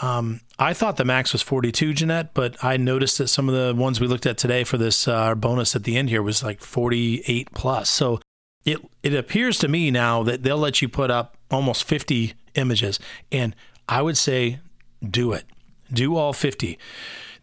[0.02, 3.74] Um, I thought the max was 42, Jeanette, but I noticed that some of the
[3.80, 6.60] ones we looked at today for this uh, bonus at the end here was like
[6.60, 7.88] 48 plus.
[7.90, 8.20] So
[8.64, 12.98] it it appears to me now that they'll let you put up almost 50 images,
[13.32, 13.54] and
[13.88, 14.60] I would say
[15.08, 15.44] do it,
[15.92, 16.78] do all 50.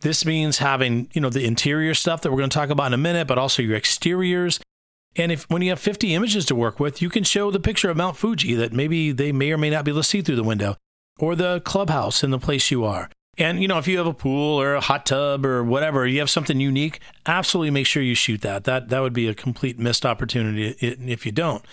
[0.02, 2.94] This means having you know the interior stuff that we're going to talk about in
[2.94, 4.60] a minute, but also your exteriors
[5.16, 7.90] and if when you have 50 images to work with, you can show the picture
[7.90, 10.36] of Mount Fuji that maybe they may or may not be able to see through
[10.36, 10.76] the window,
[11.20, 13.10] or the clubhouse in the place you are.
[13.38, 16.20] And you know, if you have a pool or a hot tub or whatever, you
[16.20, 18.64] have something unique, absolutely make sure you shoot that.
[18.64, 21.64] That that would be a complete missed opportunity if you don't.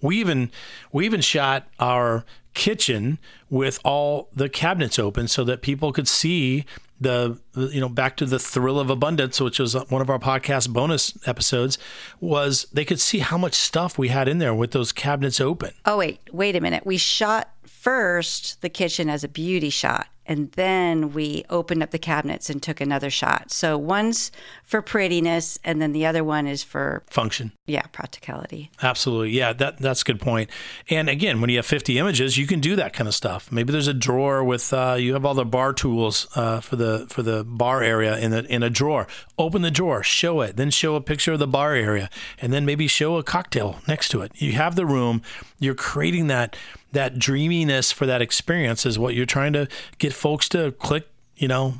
[0.00, 0.50] We even
[0.92, 3.18] we even shot our kitchen
[3.50, 6.64] with all the cabinets open so that people could see
[7.00, 10.68] the you know back to the thrill of abundance which was one of our podcast
[10.70, 11.78] bonus episodes
[12.20, 15.70] was they could see how much stuff we had in there with those cabinets open
[15.84, 20.52] oh wait wait a minute we shot first the kitchen as a beauty shot and
[20.52, 23.50] then we opened up the cabinets and took another shot.
[23.50, 24.30] So one's
[24.62, 27.52] for prettiness, and then the other one is for function.
[27.66, 28.70] Yeah, practicality.
[28.82, 29.30] Absolutely.
[29.30, 30.50] Yeah, that that's a good point.
[30.90, 33.50] And again, when you have 50 images, you can do that kind of stuff.
[33.50, 37.06] Maybe there's a drawer with uh, you have all the bar tools uh, for the
[37.08, 39.06] for the bar area in the in a drawer.
[39.38, 42.10] Open the drawer, show it, then show a picture of the bar area,
[42.40, 44.32] and then maybe show a cocktail next to it.
[44.34, 45.22] You have the room.
[45.58, 46.56] You're creating that
[46.92, 51.48] that dreaminess for that experience is what you're trying to get folks to click, you
[51.48, 51.74] know,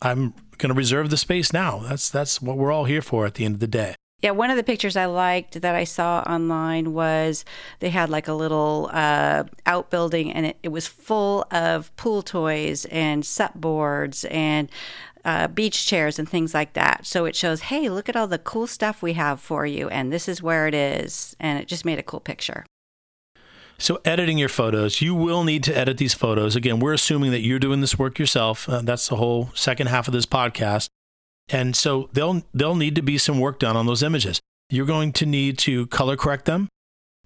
[0.00, 1.80] I'm going to reserve the space now.
[1.80, 3.94] That's that's what we're all here for at the end of the day.
[4.22, 7.44] Yeah, one of the pictures I liked that I saw online was
[7.80, 12.86] they had like a little uh, outbuilding and it, it was full of pool toys
[12.86, 14.70] and sup boards and
[15.26, 17.04] uh, beach chairs and things like that.
[17.04, 20.12] So it shows, hey, look at all the cool stuff we have for you, and
[20.12, 21.36] this is where it is.
[21.40, 22.64] And it just made a cool picture.
[23.78, 26.54] So, editing your photos, you will need to edit these photos.
[26.54, 28.68] Again, we're assuming that you're doing this work yourself.
[28.68, 30.88] Uh, that's the whole second half of this podcast.
[31.48, 34.40] And so they'll they'll need to be some work done on those images.
[34.70, 36.68] You're going to need to color correct them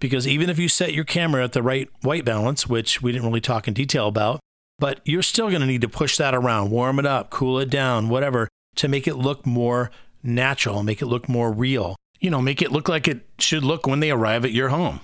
[0.01, 3.27] because even if you set your camera at the right white balance, which we didn't
[3.27, 4.41] really talk in detail about,
[4.79, 7.71] but you're still going to need to push that around, warm it up, cool it
[7.71, 9.91] down, whatever, to make it look more
[10.23, 11.97] natural, make it look more real.
[12.21, 15.01] You know, make it look like it should look when they arrive at your home.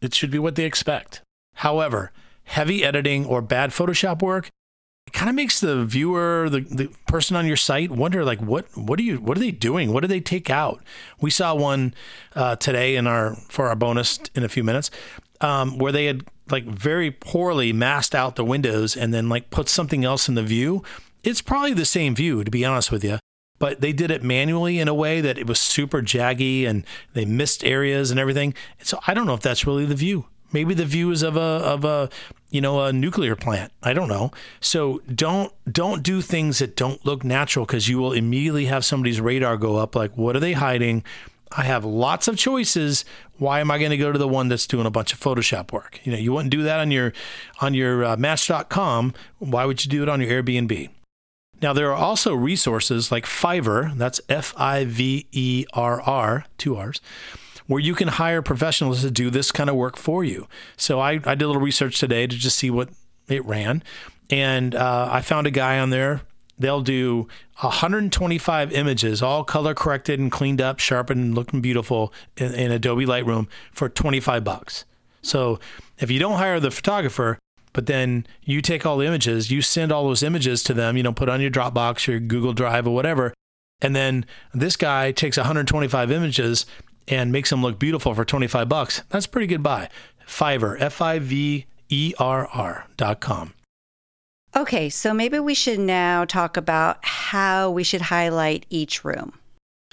[0.00, 1.22] It should be what they expect.
[1.54, 2.12] However,
[2.44, 4.50] heavy editing or bad Photoshop work
[5.06, 8.66] it kind of makes the viewer, the, the person on your site, wonder like what
[8.76, 9.92] what are you what are they doing?
[9.92, 10.82] What do they take out?
[11.20, 11.94] We saw one
[12.34, 14.90] uh, today in our for our bonus in a few minutes
[15.40, 19.68] um, where they had like very poorly masked out the windows and then like put
[19.68, 20.82] something else in the view.
[21.22, 23.18] It's probably the same view to be honest with you,
[23.58, 27.24] but they did it manually in a way that it was super jaggy and they
[27.24, 28.54] missed areas and everything.
[28.82, 30.26] So I don't know if that's really the view.
[30.52, 32.08] Maybe the view is of a of a
[32.50, 33.72] you know a nuclear plant.
[33.82, 34.30] I don't know.
[34.60, 39.20] So don't don't do things that don't look natural because you will immediately have somebody's
[39.20, 39.96] radar go up.
[39.96, 41.02] Like, what are they hiding?
[41.52, 43.04] I have lots of choices.
[43.38, 45.72] Why am I going to go to the one that's doing a bunch of Photoshop
[45.72, 46.00] work?
[46.04, 47.12] You know, you wouldn't do that on your
[47.60, 49.14] on your uh, Match.com.
[49.38, 50.90] Why would you do it on your Airbnb?
[51.62, 56.76] Now, there are also resources like Fiverr, that's F I V E R R, two
[56.76, 57.00] R's,
[57.66, 60.48] where you can hire professionals to do this kind of work for you.
[60.76, 62.90] So I, I did a little research today to just see what
[63.28, 63.82] it ran.
[64.28, 66.22] And uh, I found a guy on there.
[66.58, 67.28] They'll do
[67.60, 73.46] 125 images, all color corrected and cleaned up, sharpened, looking beautiful in, in Adobe Lightroom
[73.72, 74.84] for 25 bucks.
[75.20, 75.58] So
[75.98, 77.38] if you don't hire the photographer,
[77.76, 81.02] but then you take all the images, you send all those images to them, you
[81.02, 83.34] know, put on your Dropbox or Google Drive or whatever.
[83.82, 86.64] And then this guy takes 125 images
[87.06, 89.02] and makes them look beautiful for 25 bucks.
[89.10, 89.90] That's pretty good buy.
[90.26, 93.52] Fiverr, F I V E R R dot com.
[94.56, 99.34] Okay, so maybe we should now talk about how we should highlight each room.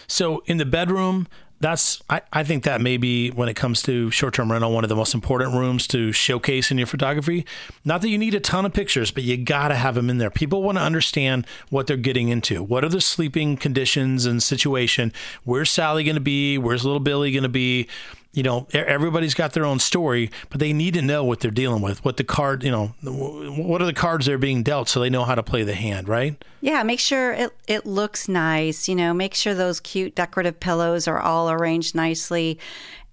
[0.08, 1.28] So in the bedroom,
[1.63, 4.89] that's I, I think that may be when it comes to short-term rental one of
[4.89, 7.45] the most important rooms to showcase in your photography.
[7.86, 10.17] Not that you need a ton of pictures but you got to have them in
[10.17, 10.30] there.
[10.30, 12.62] People want to understand what they're getting into.
[12.62, 15.13] What are the sleeping conditions and situation?
[15.45, 16.58] Where's sally to be?
[16.58, 17.88] Where's little billy to be
[18.34, 21.84] you know, everybody's got their own story, but they need to know what they're dealing
[21.84, 25.10] with, what the card, you know, what are the cards they're being dealt so they
[25.10, 26.43] know how to play the hand, right?
[26.60, 31.08] Yeah, make sure it, it looks nice, you know, make sure those cute decorative pillows
[31.08, 32.60] are all arranged nicely.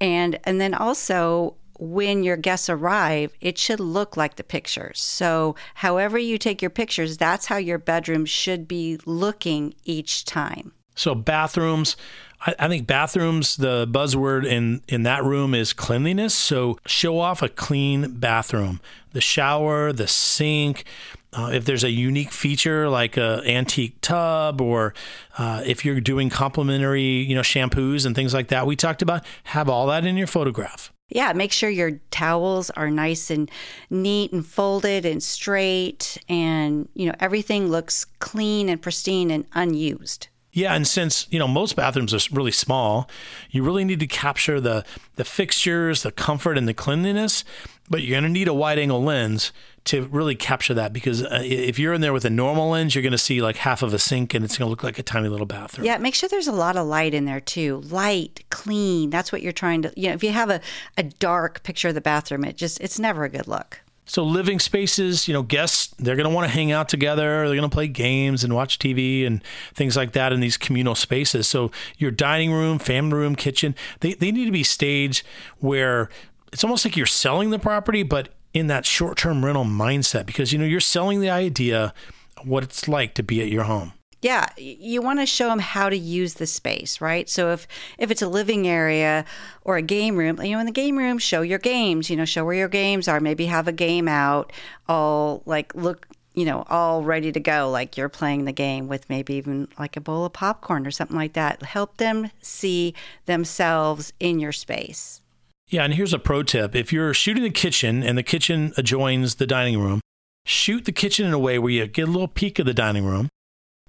[0.01, 5.01] And and then also when your guests arrive, it should look like the pictures.
[5.01, 10.73] So, however you take your pictures, that's how your bedroom should be looking each time.
[10.95, 11.97] So, bathrooms,
[12.43, 16.35] I, I think bathrooms, the buzzword in, in that room is cleanliness.
[16.35, 18.81] So show off a clean bathroom,
[19.13, 20.85] the shower, the sink.
[21.33, 24.95] Uh, if there's a unique feature like a antique tub, or
[25.39, 29.25] uh, if you're doing complimentary, you know, shampoos and things like that, we talked about,
[29.45, 30.93] have all that in your photograph.
[31.09, 33.51] Yeah, make sure your towels are nice and
[33.91, 40.29] neat and folded and straight, and you know everything looks clean and pristine and unused.
[40.53, 43.09] Yeah, and since you know most bathrooms are really small,
[43.51, 44.85] you really need to capture the
[45.17, 47.45] the fixtures, the comfort, and the cleanliness.
[47.89, 49.53] But you're going to need a wide angle lens
[49.85, 53.03] to really capture that because uh, if you're in there with a normal lens, you're
[53.03, 55.03] going to see like half of a sink and it's going to look like a
[55.03, 55.85] tiny little bathroom.
[55.85, 57.81] Yeah, make sure there's a lot of light in there too.
[57.87, 59.11] Light, clean.
[59.11, 59.93] That's what you're trying to.
[59.97, 60.61] You know, if you have a
[60.97, 63.81] a dark picture of the bathroom, it just it's never a good look.
[64.11, 67.47] So living spaces, you know, guests, they're going to want to hang out together.
[67.47, 69.41] They're going to play games and watch TV and
[69.73, 71.47] things like that in these communal spaces.
[71.47, 75.25] So your dining room, family room, kitchen, they, they need to be staged
[75.59, 76.09] where
[76.53, 80.59] it's almost like you're selling the property, but in that short-term rental mindset because, you
[80.59, 81.95] know, you're selling the idea
[82.43, 83.93] what it's like to be at your home
[84.23, 87.29] yeah you want to show them how to use the space right?
[87.29, 87.67] So if
[87.99, 89.25] if it's a living area
[89.65, 92.25] or a game room you know in the game room show your games you know
[92.25, 94.53] show where your games are maybe have a game out
[94.89, 99.09] all like look you know all ready to go like you're playing the game with
[99.09, 101.63] maybe even like a bowl of popcorn or something like that.
[101.63, 102.95] Help them see
[103.27, 105.21] themselves in your space.
[105.69, 106.75] Yeah and here's a pro tip.
[106.75, 110.01] If you're shooting the kitchen and the kitchen adjoins the dining room
[110.47, 113.05] shoot the kitchen in a way where you get a little peek of the dining
[113.05, 113.29] room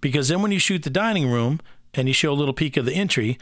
[0.01, 1.61] because then when you shoot the dining room
[1.93, 3.37] and you show a little peek of the entry,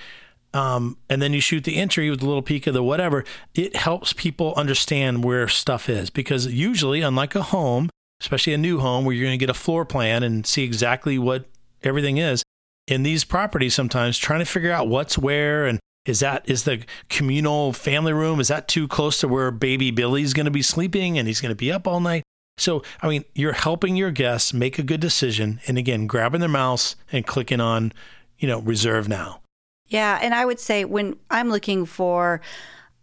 [0.54, 3.76] um, and then you shoot the entry with a little peek of the whatever, it
[3.76, 6.10] helps people understand where stuff is.
[6.10, 7.89] Because usually, unlike a home,
[8.22, 11.17] especially a new home where you're going to get a floor plan and see exactly
[11.17, 11.45] what
[11.84, 12.43] everything is,
[12.88, 16.84] in these properties, sometimes trying to figure out what's where and is that is the
[17.10, 21.19] communal family room is that too close to where baby Billy's going to be sleeping
[21.19, 22.24] and he's going to be up all night?
[22.60, 25.60] So, I mean, you're helping your guests make a good decision.
[25.67, 27.93] And again, grabbing their mouse and clicking on,
[28.38, 29.41] you know, reserve now.
[29.88, 30.19] Yeah.
[30.22, 32.41] And I would say when I'm looking for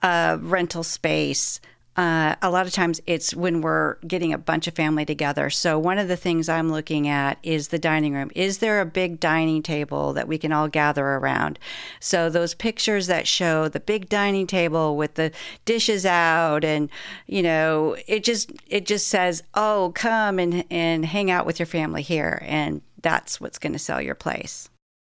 [0.03, 1.61] a rental space,
[1.97, 5.49] uh, a lot of times it's when we're getting a bunch of family together.
[5.49, 8.31] So, one of the things I'm looking at is the dining room.
[8.35, 11.59] Is there a big dining table that we can all gather around?
[11.99, 15.33] So, those pictures that show the big dining table with the
[15.65, 16.91] dishes out, and
[17.27, 21.67] you know, it just it just says, "Oh, come and and hang out with your
[21.67, 24.69] family here," and that's what's going to sell your place.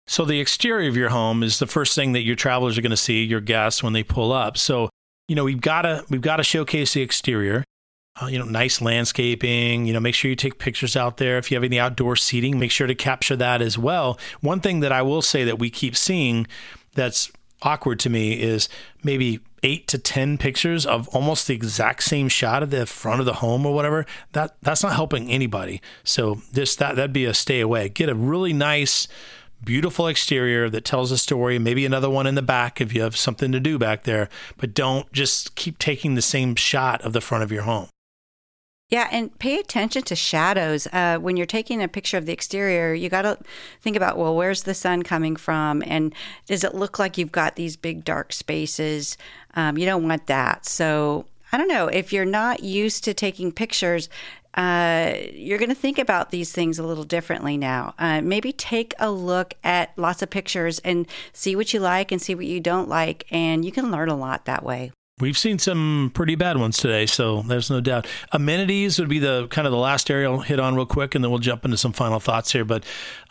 [0.08, 2.90] So the exterior of your home is the first thing that your travelers are going
[2.90, 4.58] to see, your guests when they pull up.
[4.58, 4.88] So
[5.32, 7.64] you know, we've got to we've got to showcase the exterior.
[8.20, 9.86] Uh, you know, nice landscaping.
[9.86, 11.38] You know, make sure you take pictures out there.
[11.38, 14.18] If you have any outdoor seating, make sure to capture that as well.
[14.42, 16.46] One thing that I will say that we keep seeing
[16.94, 18.68] that's awkward to me is
[19.02, 23.24] maybe eight to ten pictures of almost the exact same shot of the front of
[23.24, 24.04] the home or whatever.
[24.32, 25.80] That that's not helping anybody.
[26.04, 27.88] So this that that'd be a stay away.
[27.88, 29.08] Get a really nice
[29.64, 33.16] beautiful exterior that tells a story, maybe another one in the back if you have
[33.16, 37.20] something to do back there, but don't just keep taking the same shot of the
[37.20, 37.88] front of your home.
[38.92, 40.86] Yeah, and pay attention to shadows.
[40.92, 43.38] Uh, when you're taking a picture of the exterior, you got to
[43.80, 45.82] think about well, where's the sun coming from?
[45.86, 46.14] And
[46.46, 49.16] does it look like you've got these big dark spaces?
[49.54, 50.66] Um, you don't want that.
[50.66, 51.86] So I don't know.
[51.86, 54.10] If you're not used to taking pictures,
[54.54, 57.94] uh, you're going to think about these things a little differently now.
[57.98, 62.20] Uh, maybe take a look at lots of pictures and see what you like and
[62.20, 64.92] see what you don't like, and you can learn a lot that way.
[65.20, 68.06] We've seen some pretty bad ones today, so there's no doubt.
[68.32, 71.22] Amenities would be the kind of the last area I'll hit on real quick, and
[71.22, 72.64] then we'll jump into some final thoughts here.
[72.64, 72.84] But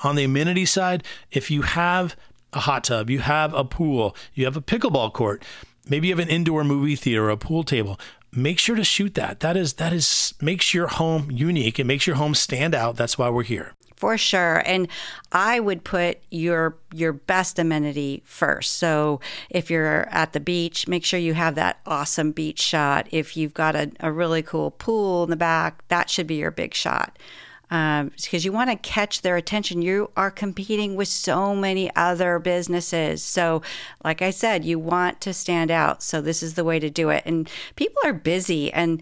[0.03, 2.15] on the amenity side, if you have
[2.53, 5.43] a hot tub, you have a pool, you have a pickleball court,
[5.89, 7.99] maybe you have an indoor movie theater, a pool table,
[8.33, 9.39] make sure to shoot that.
[9.41, 11.79] That is that is makes your home unique.
[11.79, 12.95] It makes your home stand out.
[12.95, 13.73] That's why we're here.
[13.95, 14.63] For sure.
[14.65, 14.87] And
[15.31, 18.77] I would put your your best amenity first.
[18.77, 19.19] So
[19.49, 23.07] if you're at the beach, make sure you have that awesome beach shot.
[23.11, 26.51] If you've got a, a really cool pool in the back, that should be your
[26.51, 27.19] big shot.
[27.71, 29.81] Um, because you want to catch their attention.
[29.81, 33.23] You are competing with so many other businesses.
[33.23, 33.61] So,
[34.03, 36.03] like I said, you want to stand out.
[36.03, 37.23] So, this is the way to do it.
[37.25, 39.01] And people are busy and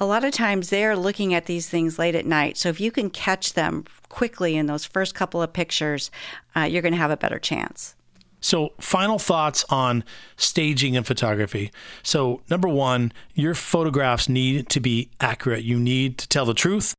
[0.00, 2.56] a lot of times they're looking at these things late at night.
[2.56, 6.10] So if you can catch them quickly in those first couple of pictures,
[6.56, 7.94] uh, you're going to have a better chance.
[8.40, 10.02] So, final thoughts on
[10.36, 11.70] staging and photography.
[12.02, 15.62] So, number one, your photographs need to be accurate.
[15.62, 16.92] You need to tell the truth.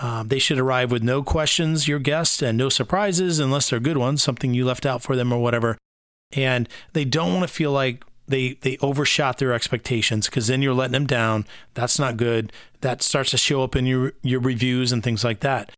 [0.00, 3.98] Um, they should arrive with no questions, your guests, and no surprises unless they're good
[3.98, 5.76] ones, something you left out for them or whatever.
[6.32, 10.72] And they don't want to feel like they they overshot their expectations because then you're
[10.72, 11.44] letting them down.
[11.74, 12.52] That's not good.
[12.80, 15.72] That starts to show up in your your reviews and things like that.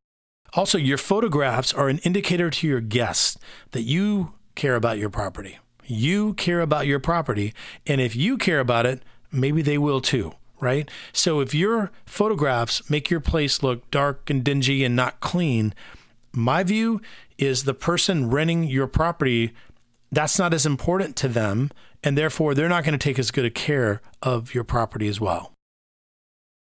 [0.54, 3.38] Also, your photographs are an indicator to your guests
[3.70, 5.58] that you care about your property.
[5.84, 7.54] You care about your property,
[7.86, 9.02] and if you care about it,
[9.32, 10.90] maybe they will too, right?
[11.12, 15.74] So if your photographs make your place look dark and dingy and not clean,
[16.32, 17.02] my view
[17.36, 19.52] is the person renting your property
[20.12, 21.70] that's not as important to them
[22.04, 25.20] and therefore they're not going to take as good a care of your property as
[25.20, 25.52] well.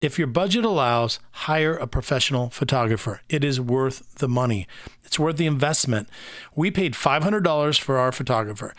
[0.01, 3.21] If your budget allows, hire a professional photographer.
[3.27, 4.65] It is worth the money.
[5.03, 6.09] It's worth the investment.
[6.55, 8.73] We paid $500 for our photographer.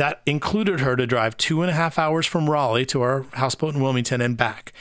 [0.00, 3.74] That included her to drive two and a half hours from Raleigh to our houseboat
[3.74, 4.72] in Wilmington and back.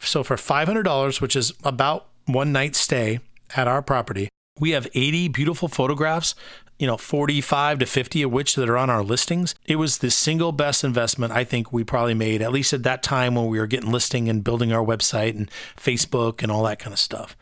[0.00, 3.18] So for $500, which is about one night stay
[3.56, 4.28] at our property,
[4.60, 6.36] we have 80 beautiful photographs
[6.78, 9.56] you know, 45 to 50 of which that are on our listings.
[9.66, 13.02] It was the single best investment I think we probably made, at least at that
[13.02, 16.78] time when we were getting listing and building our website and Facebook and all that
[16.78, 17.36] kind of stuff.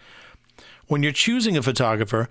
[0.87, 2.27] When you're choosing a photographer,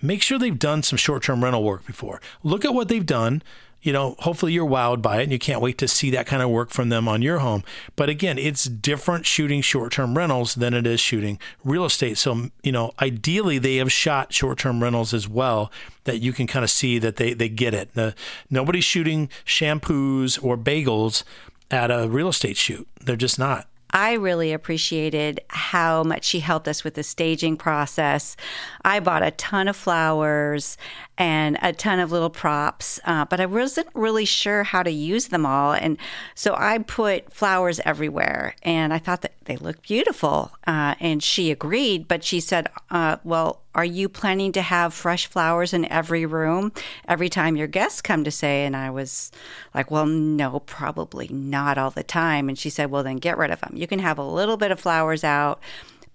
[0.00, 2.20] make sure they've done some short term rental work before.
[2.44, 3.42] Look at what they've done
[3.82, 6.42] you know, hopefully you're wowed by it and you can't wait to see that kind
[6.42, 7.64] of work from them on your home.
[7.96, 12.16] But again, it's different shooting short term rentals than it is shooting real estate.
[12.16, 15.72] So, you know, ideally they have shot short term rentals as well
[16.04, 17.94] that you can kind of see that they, they get it.
[17.94, 18.14] The,
[18.48, 21.24] nobody's shooting shampoos or bagels
[21.70, 22.86] at a real estate shoot.
[23.00, 23.68] They're just not.
[23.92, 28.36] I really appreciated how much she helped us with the staging process.
[28.84, 30.78] I bought a ton of flowers
[31.18, 35.28] and a ton of little props, uh, but I wasn't really sure how to use
[35.28, 35.72] them all.
[35.72, 35.98] And
[36.34, 40.52] so I put flowers everywhere, and I thought that they looked beautiful.
[40.66, 45.26] Uh, and she agreed, but she said, uh, Well, are you planning to have fresh
[45.26, 46.72] flowers in every room
[47.08, 48.64] every time your guests come to say?
[48.64, 49.30] And I was
[49.74, 52.48] like, Well, no, probably not all the time.
[52.48, 53.72] And she said, Well, then get rid of them.
[53.76, 55.60] You can have a little bit of flowers out,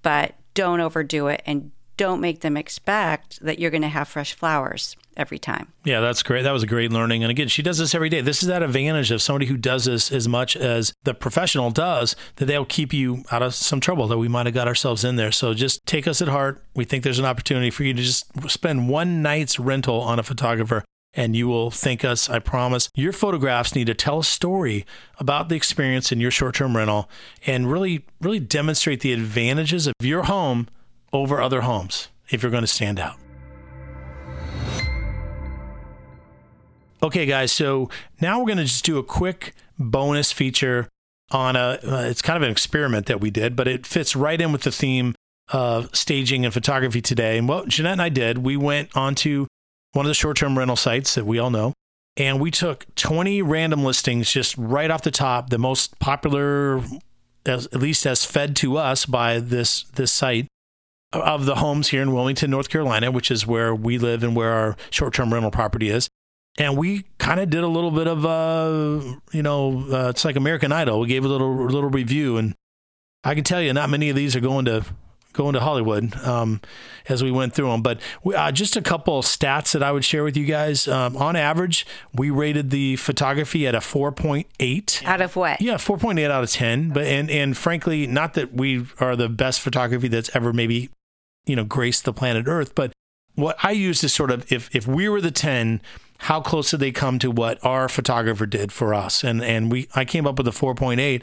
[0.01, 4.33] but don't overdo it and don't make them expect that you're going to have fresh
[4.33, 5.73] flowers every time.
[5.83, 6.43] Yeah, that's great.
[6.43, 7.23] That was a great learning.
[7.23, 8.21] And again, she does this every day.
[8.21, 12.15] This is that advantage of somebody who does this as much as the professional does,
[12.35, 15.15] that they'll keep you out of some trouble that we might have got ourselves in
[15.15, 15.31] there.
[15.31, 16.63] So just take us at heart.
[16.75, 20.23] We think there's an opportunity for you to just spend one night's rental on a
[20.23, 20.83] photographer
[21.13, 22.89] and you will thank us, I promise.
[22.93, 24.85] Your photographs need to tell a story
[25.17, 27.09] about the experience in your short term rental
[27.45, 30.67] and really, really demonstrate the advantages of your home
[31.14, 33.18] over other homes if you're going to stand out.
[37.01, 37.89] Okay, guys, so
[38.22, 40.88] now we're going to just do a quick bonus feature
[41.30, 44.39] on a, uh, it's kind of an experiment that we did, but it fits right
[44.39, 45.14] in with the theme
[45.49, 47.38] of staging and photography today.
[47.38, 49.45] And what Jeanette and I did, we went onto
[49.93, 51.74] one of the short term rental sites that we all know,
[52.16, 56.82] and we took 20 random listings just right off the top, the most popular,
[57.45, 60.47] as, at least as fed to us by this, this site
[61.14, 64.51] of the homes here in Wilmington, North Carolina, which is where we live and where
[64.51, 66.10] our short term rental property is.
[66.60, 70.36] And we kind of did a little bit of, uh, you know, uh, it's like
[70.36, 70.99] American Idol.
[70.99, 72.55] We gave a little little review, and
[73.24, 74.84] I can tell you, not many of these are going to
[75.34, 76.60] going to Hollywood um,
[77.08, 77.84] as we went through them.
[77.84, 80.88] But we, uh, just a couple of stats that I would share with you guys.
[80.88, 85.05] Um, on average, we rated the photography at a 4.8.
[85.05, 85.62] Out of what?
[85.62, 86.89] Yeah, 4.8 out of 10.
[86.89, 90.89] But and and frankly, not that we are the best photography that's ever maybe
[91.47, 92.91] you know grace the planet Earth, but
[93.35, 95.81] what I used is sort of if if we were the 10
[96.19, 99.23] how close did they come to what our photographer did for us?
[99.23, 101.21] And and we I came up with a 4.8.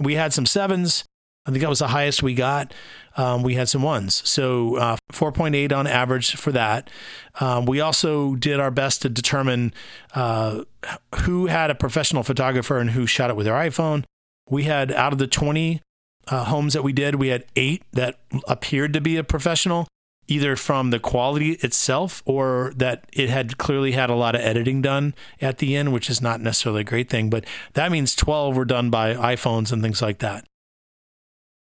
[0.00, 1.04] We had some sevens.
[1.46, 2.72] I think that was the highest we got.
[3.18, 4.26] Um, we had some ones.
[4.28, 6.88] So uh, 4.8 on average for that.
[7.38, 9.74] Um, we also did our best to determine
[10.14, 10.64] uh,
[11.22, 14.04] who had a professional photographer and who shot it with their iPhone.
[14.48, 15.82] We had out of the 20
[16.28, 18.18] uh, homes that we did, we had eight that
[18.48, 19.88] appeared to be a professional
[20.26, 24.80] either from the quality itself or that it had clearly had a lot of editing
[24.80, 27.28] done at the end, which is not necessarily a great thing.
[27.28, 27.44] But
[27.74, 30.46] that means 12 were done by iPhones and things like that.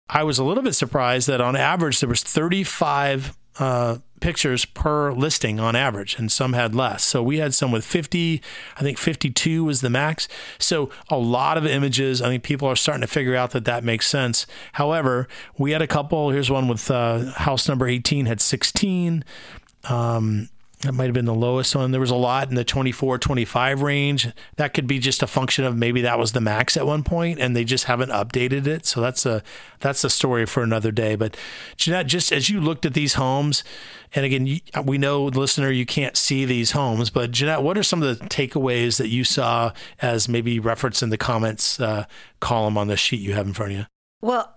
[0.08, 5.12] I was a little bit surprised that on average there was 35 uh, pictures per
[5.12, 7.04] listing on average, and some had less.
[7.04, 8.42] So we had some with 50,
[8.76, 10.28] I think 52 was the max.
[10.58, 12.22] So a lot of images.
[12.22, 14.46] I think people are starting to figure out that that makes sense.
[14.72, 16.30] However, we had a couple.
[16.30, 19.24] Here's one with uh, house number 18 had 16.
[19.84, 20.48] Um,
[20.80, 21.90] that might have been the lowest one.
[21.90, 24.28] There was a lot in the 24, 25 range.
[24.56, 27.40] That could be just a function of maybe that was the max at one point
[27.40, 28.84] and they just haven't updated it.
[28.84, 29.42] So that's a
[29.80, 31.16] that's a story for another day.
[31.16, 31.34] But
[31.78, 33.64] Jeanette, just as you looked at these homes,
[34.14, 37.82] and again, you, we know, listener, you can't see these homes, but Jeanette, what are
[37.82, 39.72] some of the takeaways that you saw
[40.02, 42.04] as maybe referenced in the comments uh,
[42.40, 43.86] column on the sheet you have in front of you?
[44.20, 44.54] Well,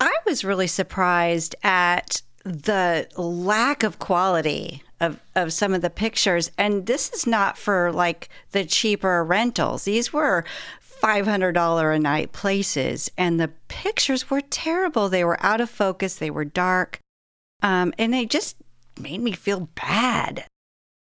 [0.00, 6.50] I was really surprised at the lack of quality of, of some of the pictures.
[6.58, 9.84] And this is not for like the cheaper rentals.
[9.84, 10.44] These were
[11.02, 15.08] $500 a night places, and the pictures were terrible.
[15.08, 16.98] They were out of focus, they were dark,
[17.62, 18.56] um, and they just
[19.00, 20.44] made me feel bad.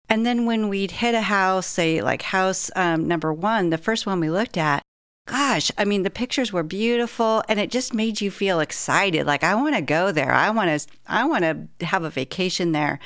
[0.08, 4.06] And then when we'd hit a house, say like house um, number one, the first
[4.06, 4.82] one we looked at,
[5.26, 9.26] gosh, I mean, the pictures were beautiful and it just made you feel excited.
[9.26, 10.32] Like, I want to go there.
[10.32, 12.98] I want to, I want to have a vacation there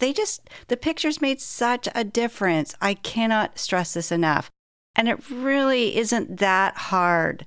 [0.00, 2.74] they just, the pictures made such a difference.
[2.80, 4.50] I cannot stress this enough.
[4.96, 7.44] And it really isn't that hard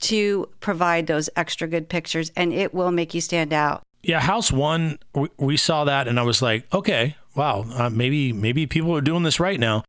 [0.00, 3.82] to provide those extra good pictures, and it will make you stand out.
[4.02, 8.32] Yeah, House One, we, we saw that, and I was like, okay, wow, uh, maybe
[8.32, 9.82] maybe people are doing this right now.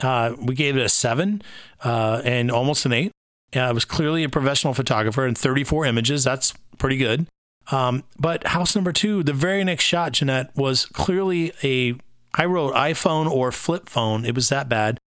[0.00, 1.42] Uh, we gave it a seven
[1.84, 3.12] uh, and almost an eight.
[3.54, 6.24] Uh, I was clearly a professional photographer, and 34 images.
[6.24, 7.26] That's pretty good.
[7.70, 11.94] Um, but house number two, the very next shot, Jeanette, was clearly a,
[12.34, 14.24] I wrote iPhone or flip phone.
[14.24, 14.99] It was that bad.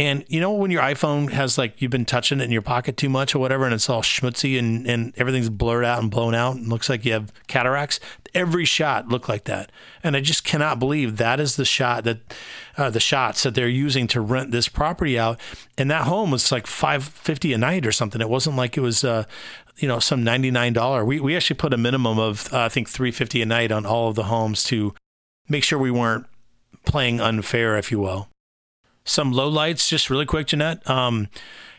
[0.00, 2.96] And you know, when your iPhone has like, you've been touching it in your pocket
[2.96, 6.34] too much or whatever, and it's all schmutzy and, and everything's blurred out and blown
[6.34, 8.00] out and looks like you have cataracts.
[8.32, 9.70] Every shot looked like that.
[10.02, 12.20] And I just cannot believe that is the shot that,
[12.78, 15.38] uh, the shots that they're using to rent this property out.
[15.76, 18.22] And that home was like 550 a night or something.
[18.22, 19.24] It wasn't like it was, uh,
[19.76, 21.04] you know, some $99.
[21.04, 24.08] We, we actually put a minimum of, uh, I think 350 a night on all
[24.08, 24.94] of the homes to
[25.46, 26.24] make sure we weren't
[26.86, 28.29] playing unfair, if you will.
[29.04, 30.88] Some low lights, just really quick, Jeanette.
[30.88, 31.28] Um,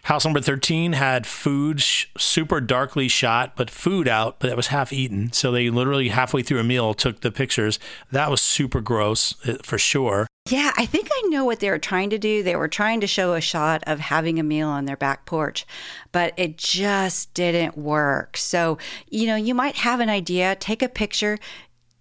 [0.04, 4.68] house number 13 had food sh- super darkly shot, but food out, but it was
[4.68, 5.32] half eaten.
[5.32, 7.80] So they literally halfway through a meal took the pictures.
[8.12, 10.28] That was super gross uh, for sure.
[10.50, 12.42] Yeah, I think I know what they were trying to do.
[12.42, 15.68] They were trying to show a shot of having a meal on their back porch,
[16.12, 18.38] but it just didn't work.
[18.38, 21.38] So, you know, you might have an idea, take a picture.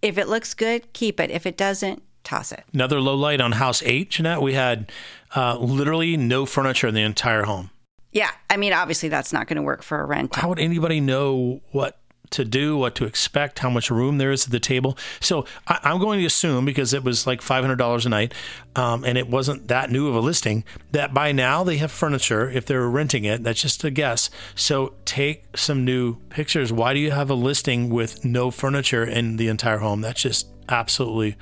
[0.00, 1.30] If it looks good, keep it.
[1.30, 2.64] If it doesn't, toss it.
[2.72, 4.40] Another low light on house eight, Jeanette.
[4.40, 4.90] We had
[5.34, 7.70] uh, literally no furniture in the entire home.
[8.12, 10.34] Yeah, I mean, obviously that's not going to work for a rent.
[10.34, 11.96] How would anybody know what
[12.30, 14.96] to do, what to expect, how much room there is at the table.
[15.18, 18.34] So I, am going to assume because it was like $500 a night,
[18.76, 22.48] um, and it wasn't that new of a listing, that by now they have furniture.
[22.48, 24.30] If they're renting it, that's just a guess.
[24.54, 26.72] So take some new pictures.
[26.72, 30.00] Why do you have a listing with no furniture in the entire home?
[30.00, 31.36] That's just absolutely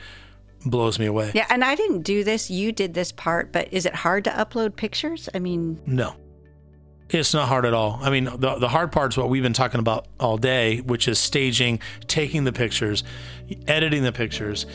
[0.71, 1.33] blows me away.
[1.35, 2.51] Yeah, and I didn't do this.
[2.51, 5.29] You did this part, but is it hard to upload pictures?
[5.35, 6.15] I mean, no.
[7.11, 7.99] It's not hard at all.
[8.03, 11.09] I mean, the, the hard part is what we've been talking about all day, which
[11.09, 13.03] is staging, taking the pictures,
[13.67, 14.67] editing the pictures,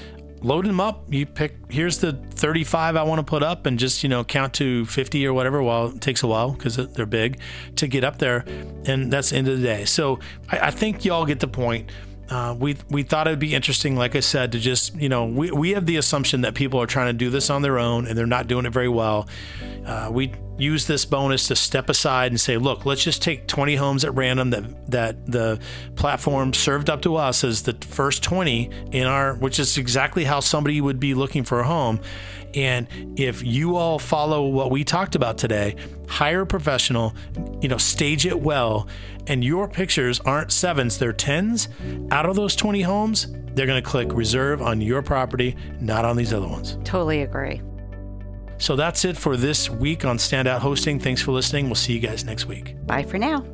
[0.41, 1.05] loading them up.
[1.13, 4.53] You pick, here's the 35 I want to put up, and just, you know, count
[4.55, 5.61] to 50 or whatever.
[5.61, 7.39] Well, it takes a while because they're big
[7.75, 8.45] to get up there.
[8.85, 9.85] And that's the end of the day.
[9.85, 10.19] So
[10.49, 11.91] I, I think y'all get the point.
[12.29, 15.51] Uh, we we thought it'd be interesting, like I said, to just you know we
[15.51, 18.17] we have the assumption that people are trying to do this on their own and
[18.17, 19.27] they're not doing it very well.
[19.85, 23.75] Uh, we use this bonus to step aside and say, look, let's just take 20
[23.75, 25.59] homes at random that that the
[25.95, 30.39] platform served up to us as the first 20 in our, which is exactly how
[30.39, 31.99] somebody would be looking for a home.
[32.55, 32.87] And
[33.19, 35.75] if you all follow what we talked about today,
[36.07, 37.15] hire a professional,
[37.61, 38.87] you know, stage it well,
[39.27, 41.69] and your pictures aren't sevens, they're tens,
[42.11, 46.15] out of those 20 homes, they're going to click reserve on your property, not on
[46.15, 46.77] these other ones.
[46.83, 47.61] Totally agree.
[48.57, 50.99] So that's it for this week on Standout Hosting.
[50.99, 51.65] Thanks for listening.
[51.65, 52.75] We'll see you guys next week.
[52.85, 53.45] Bye for now.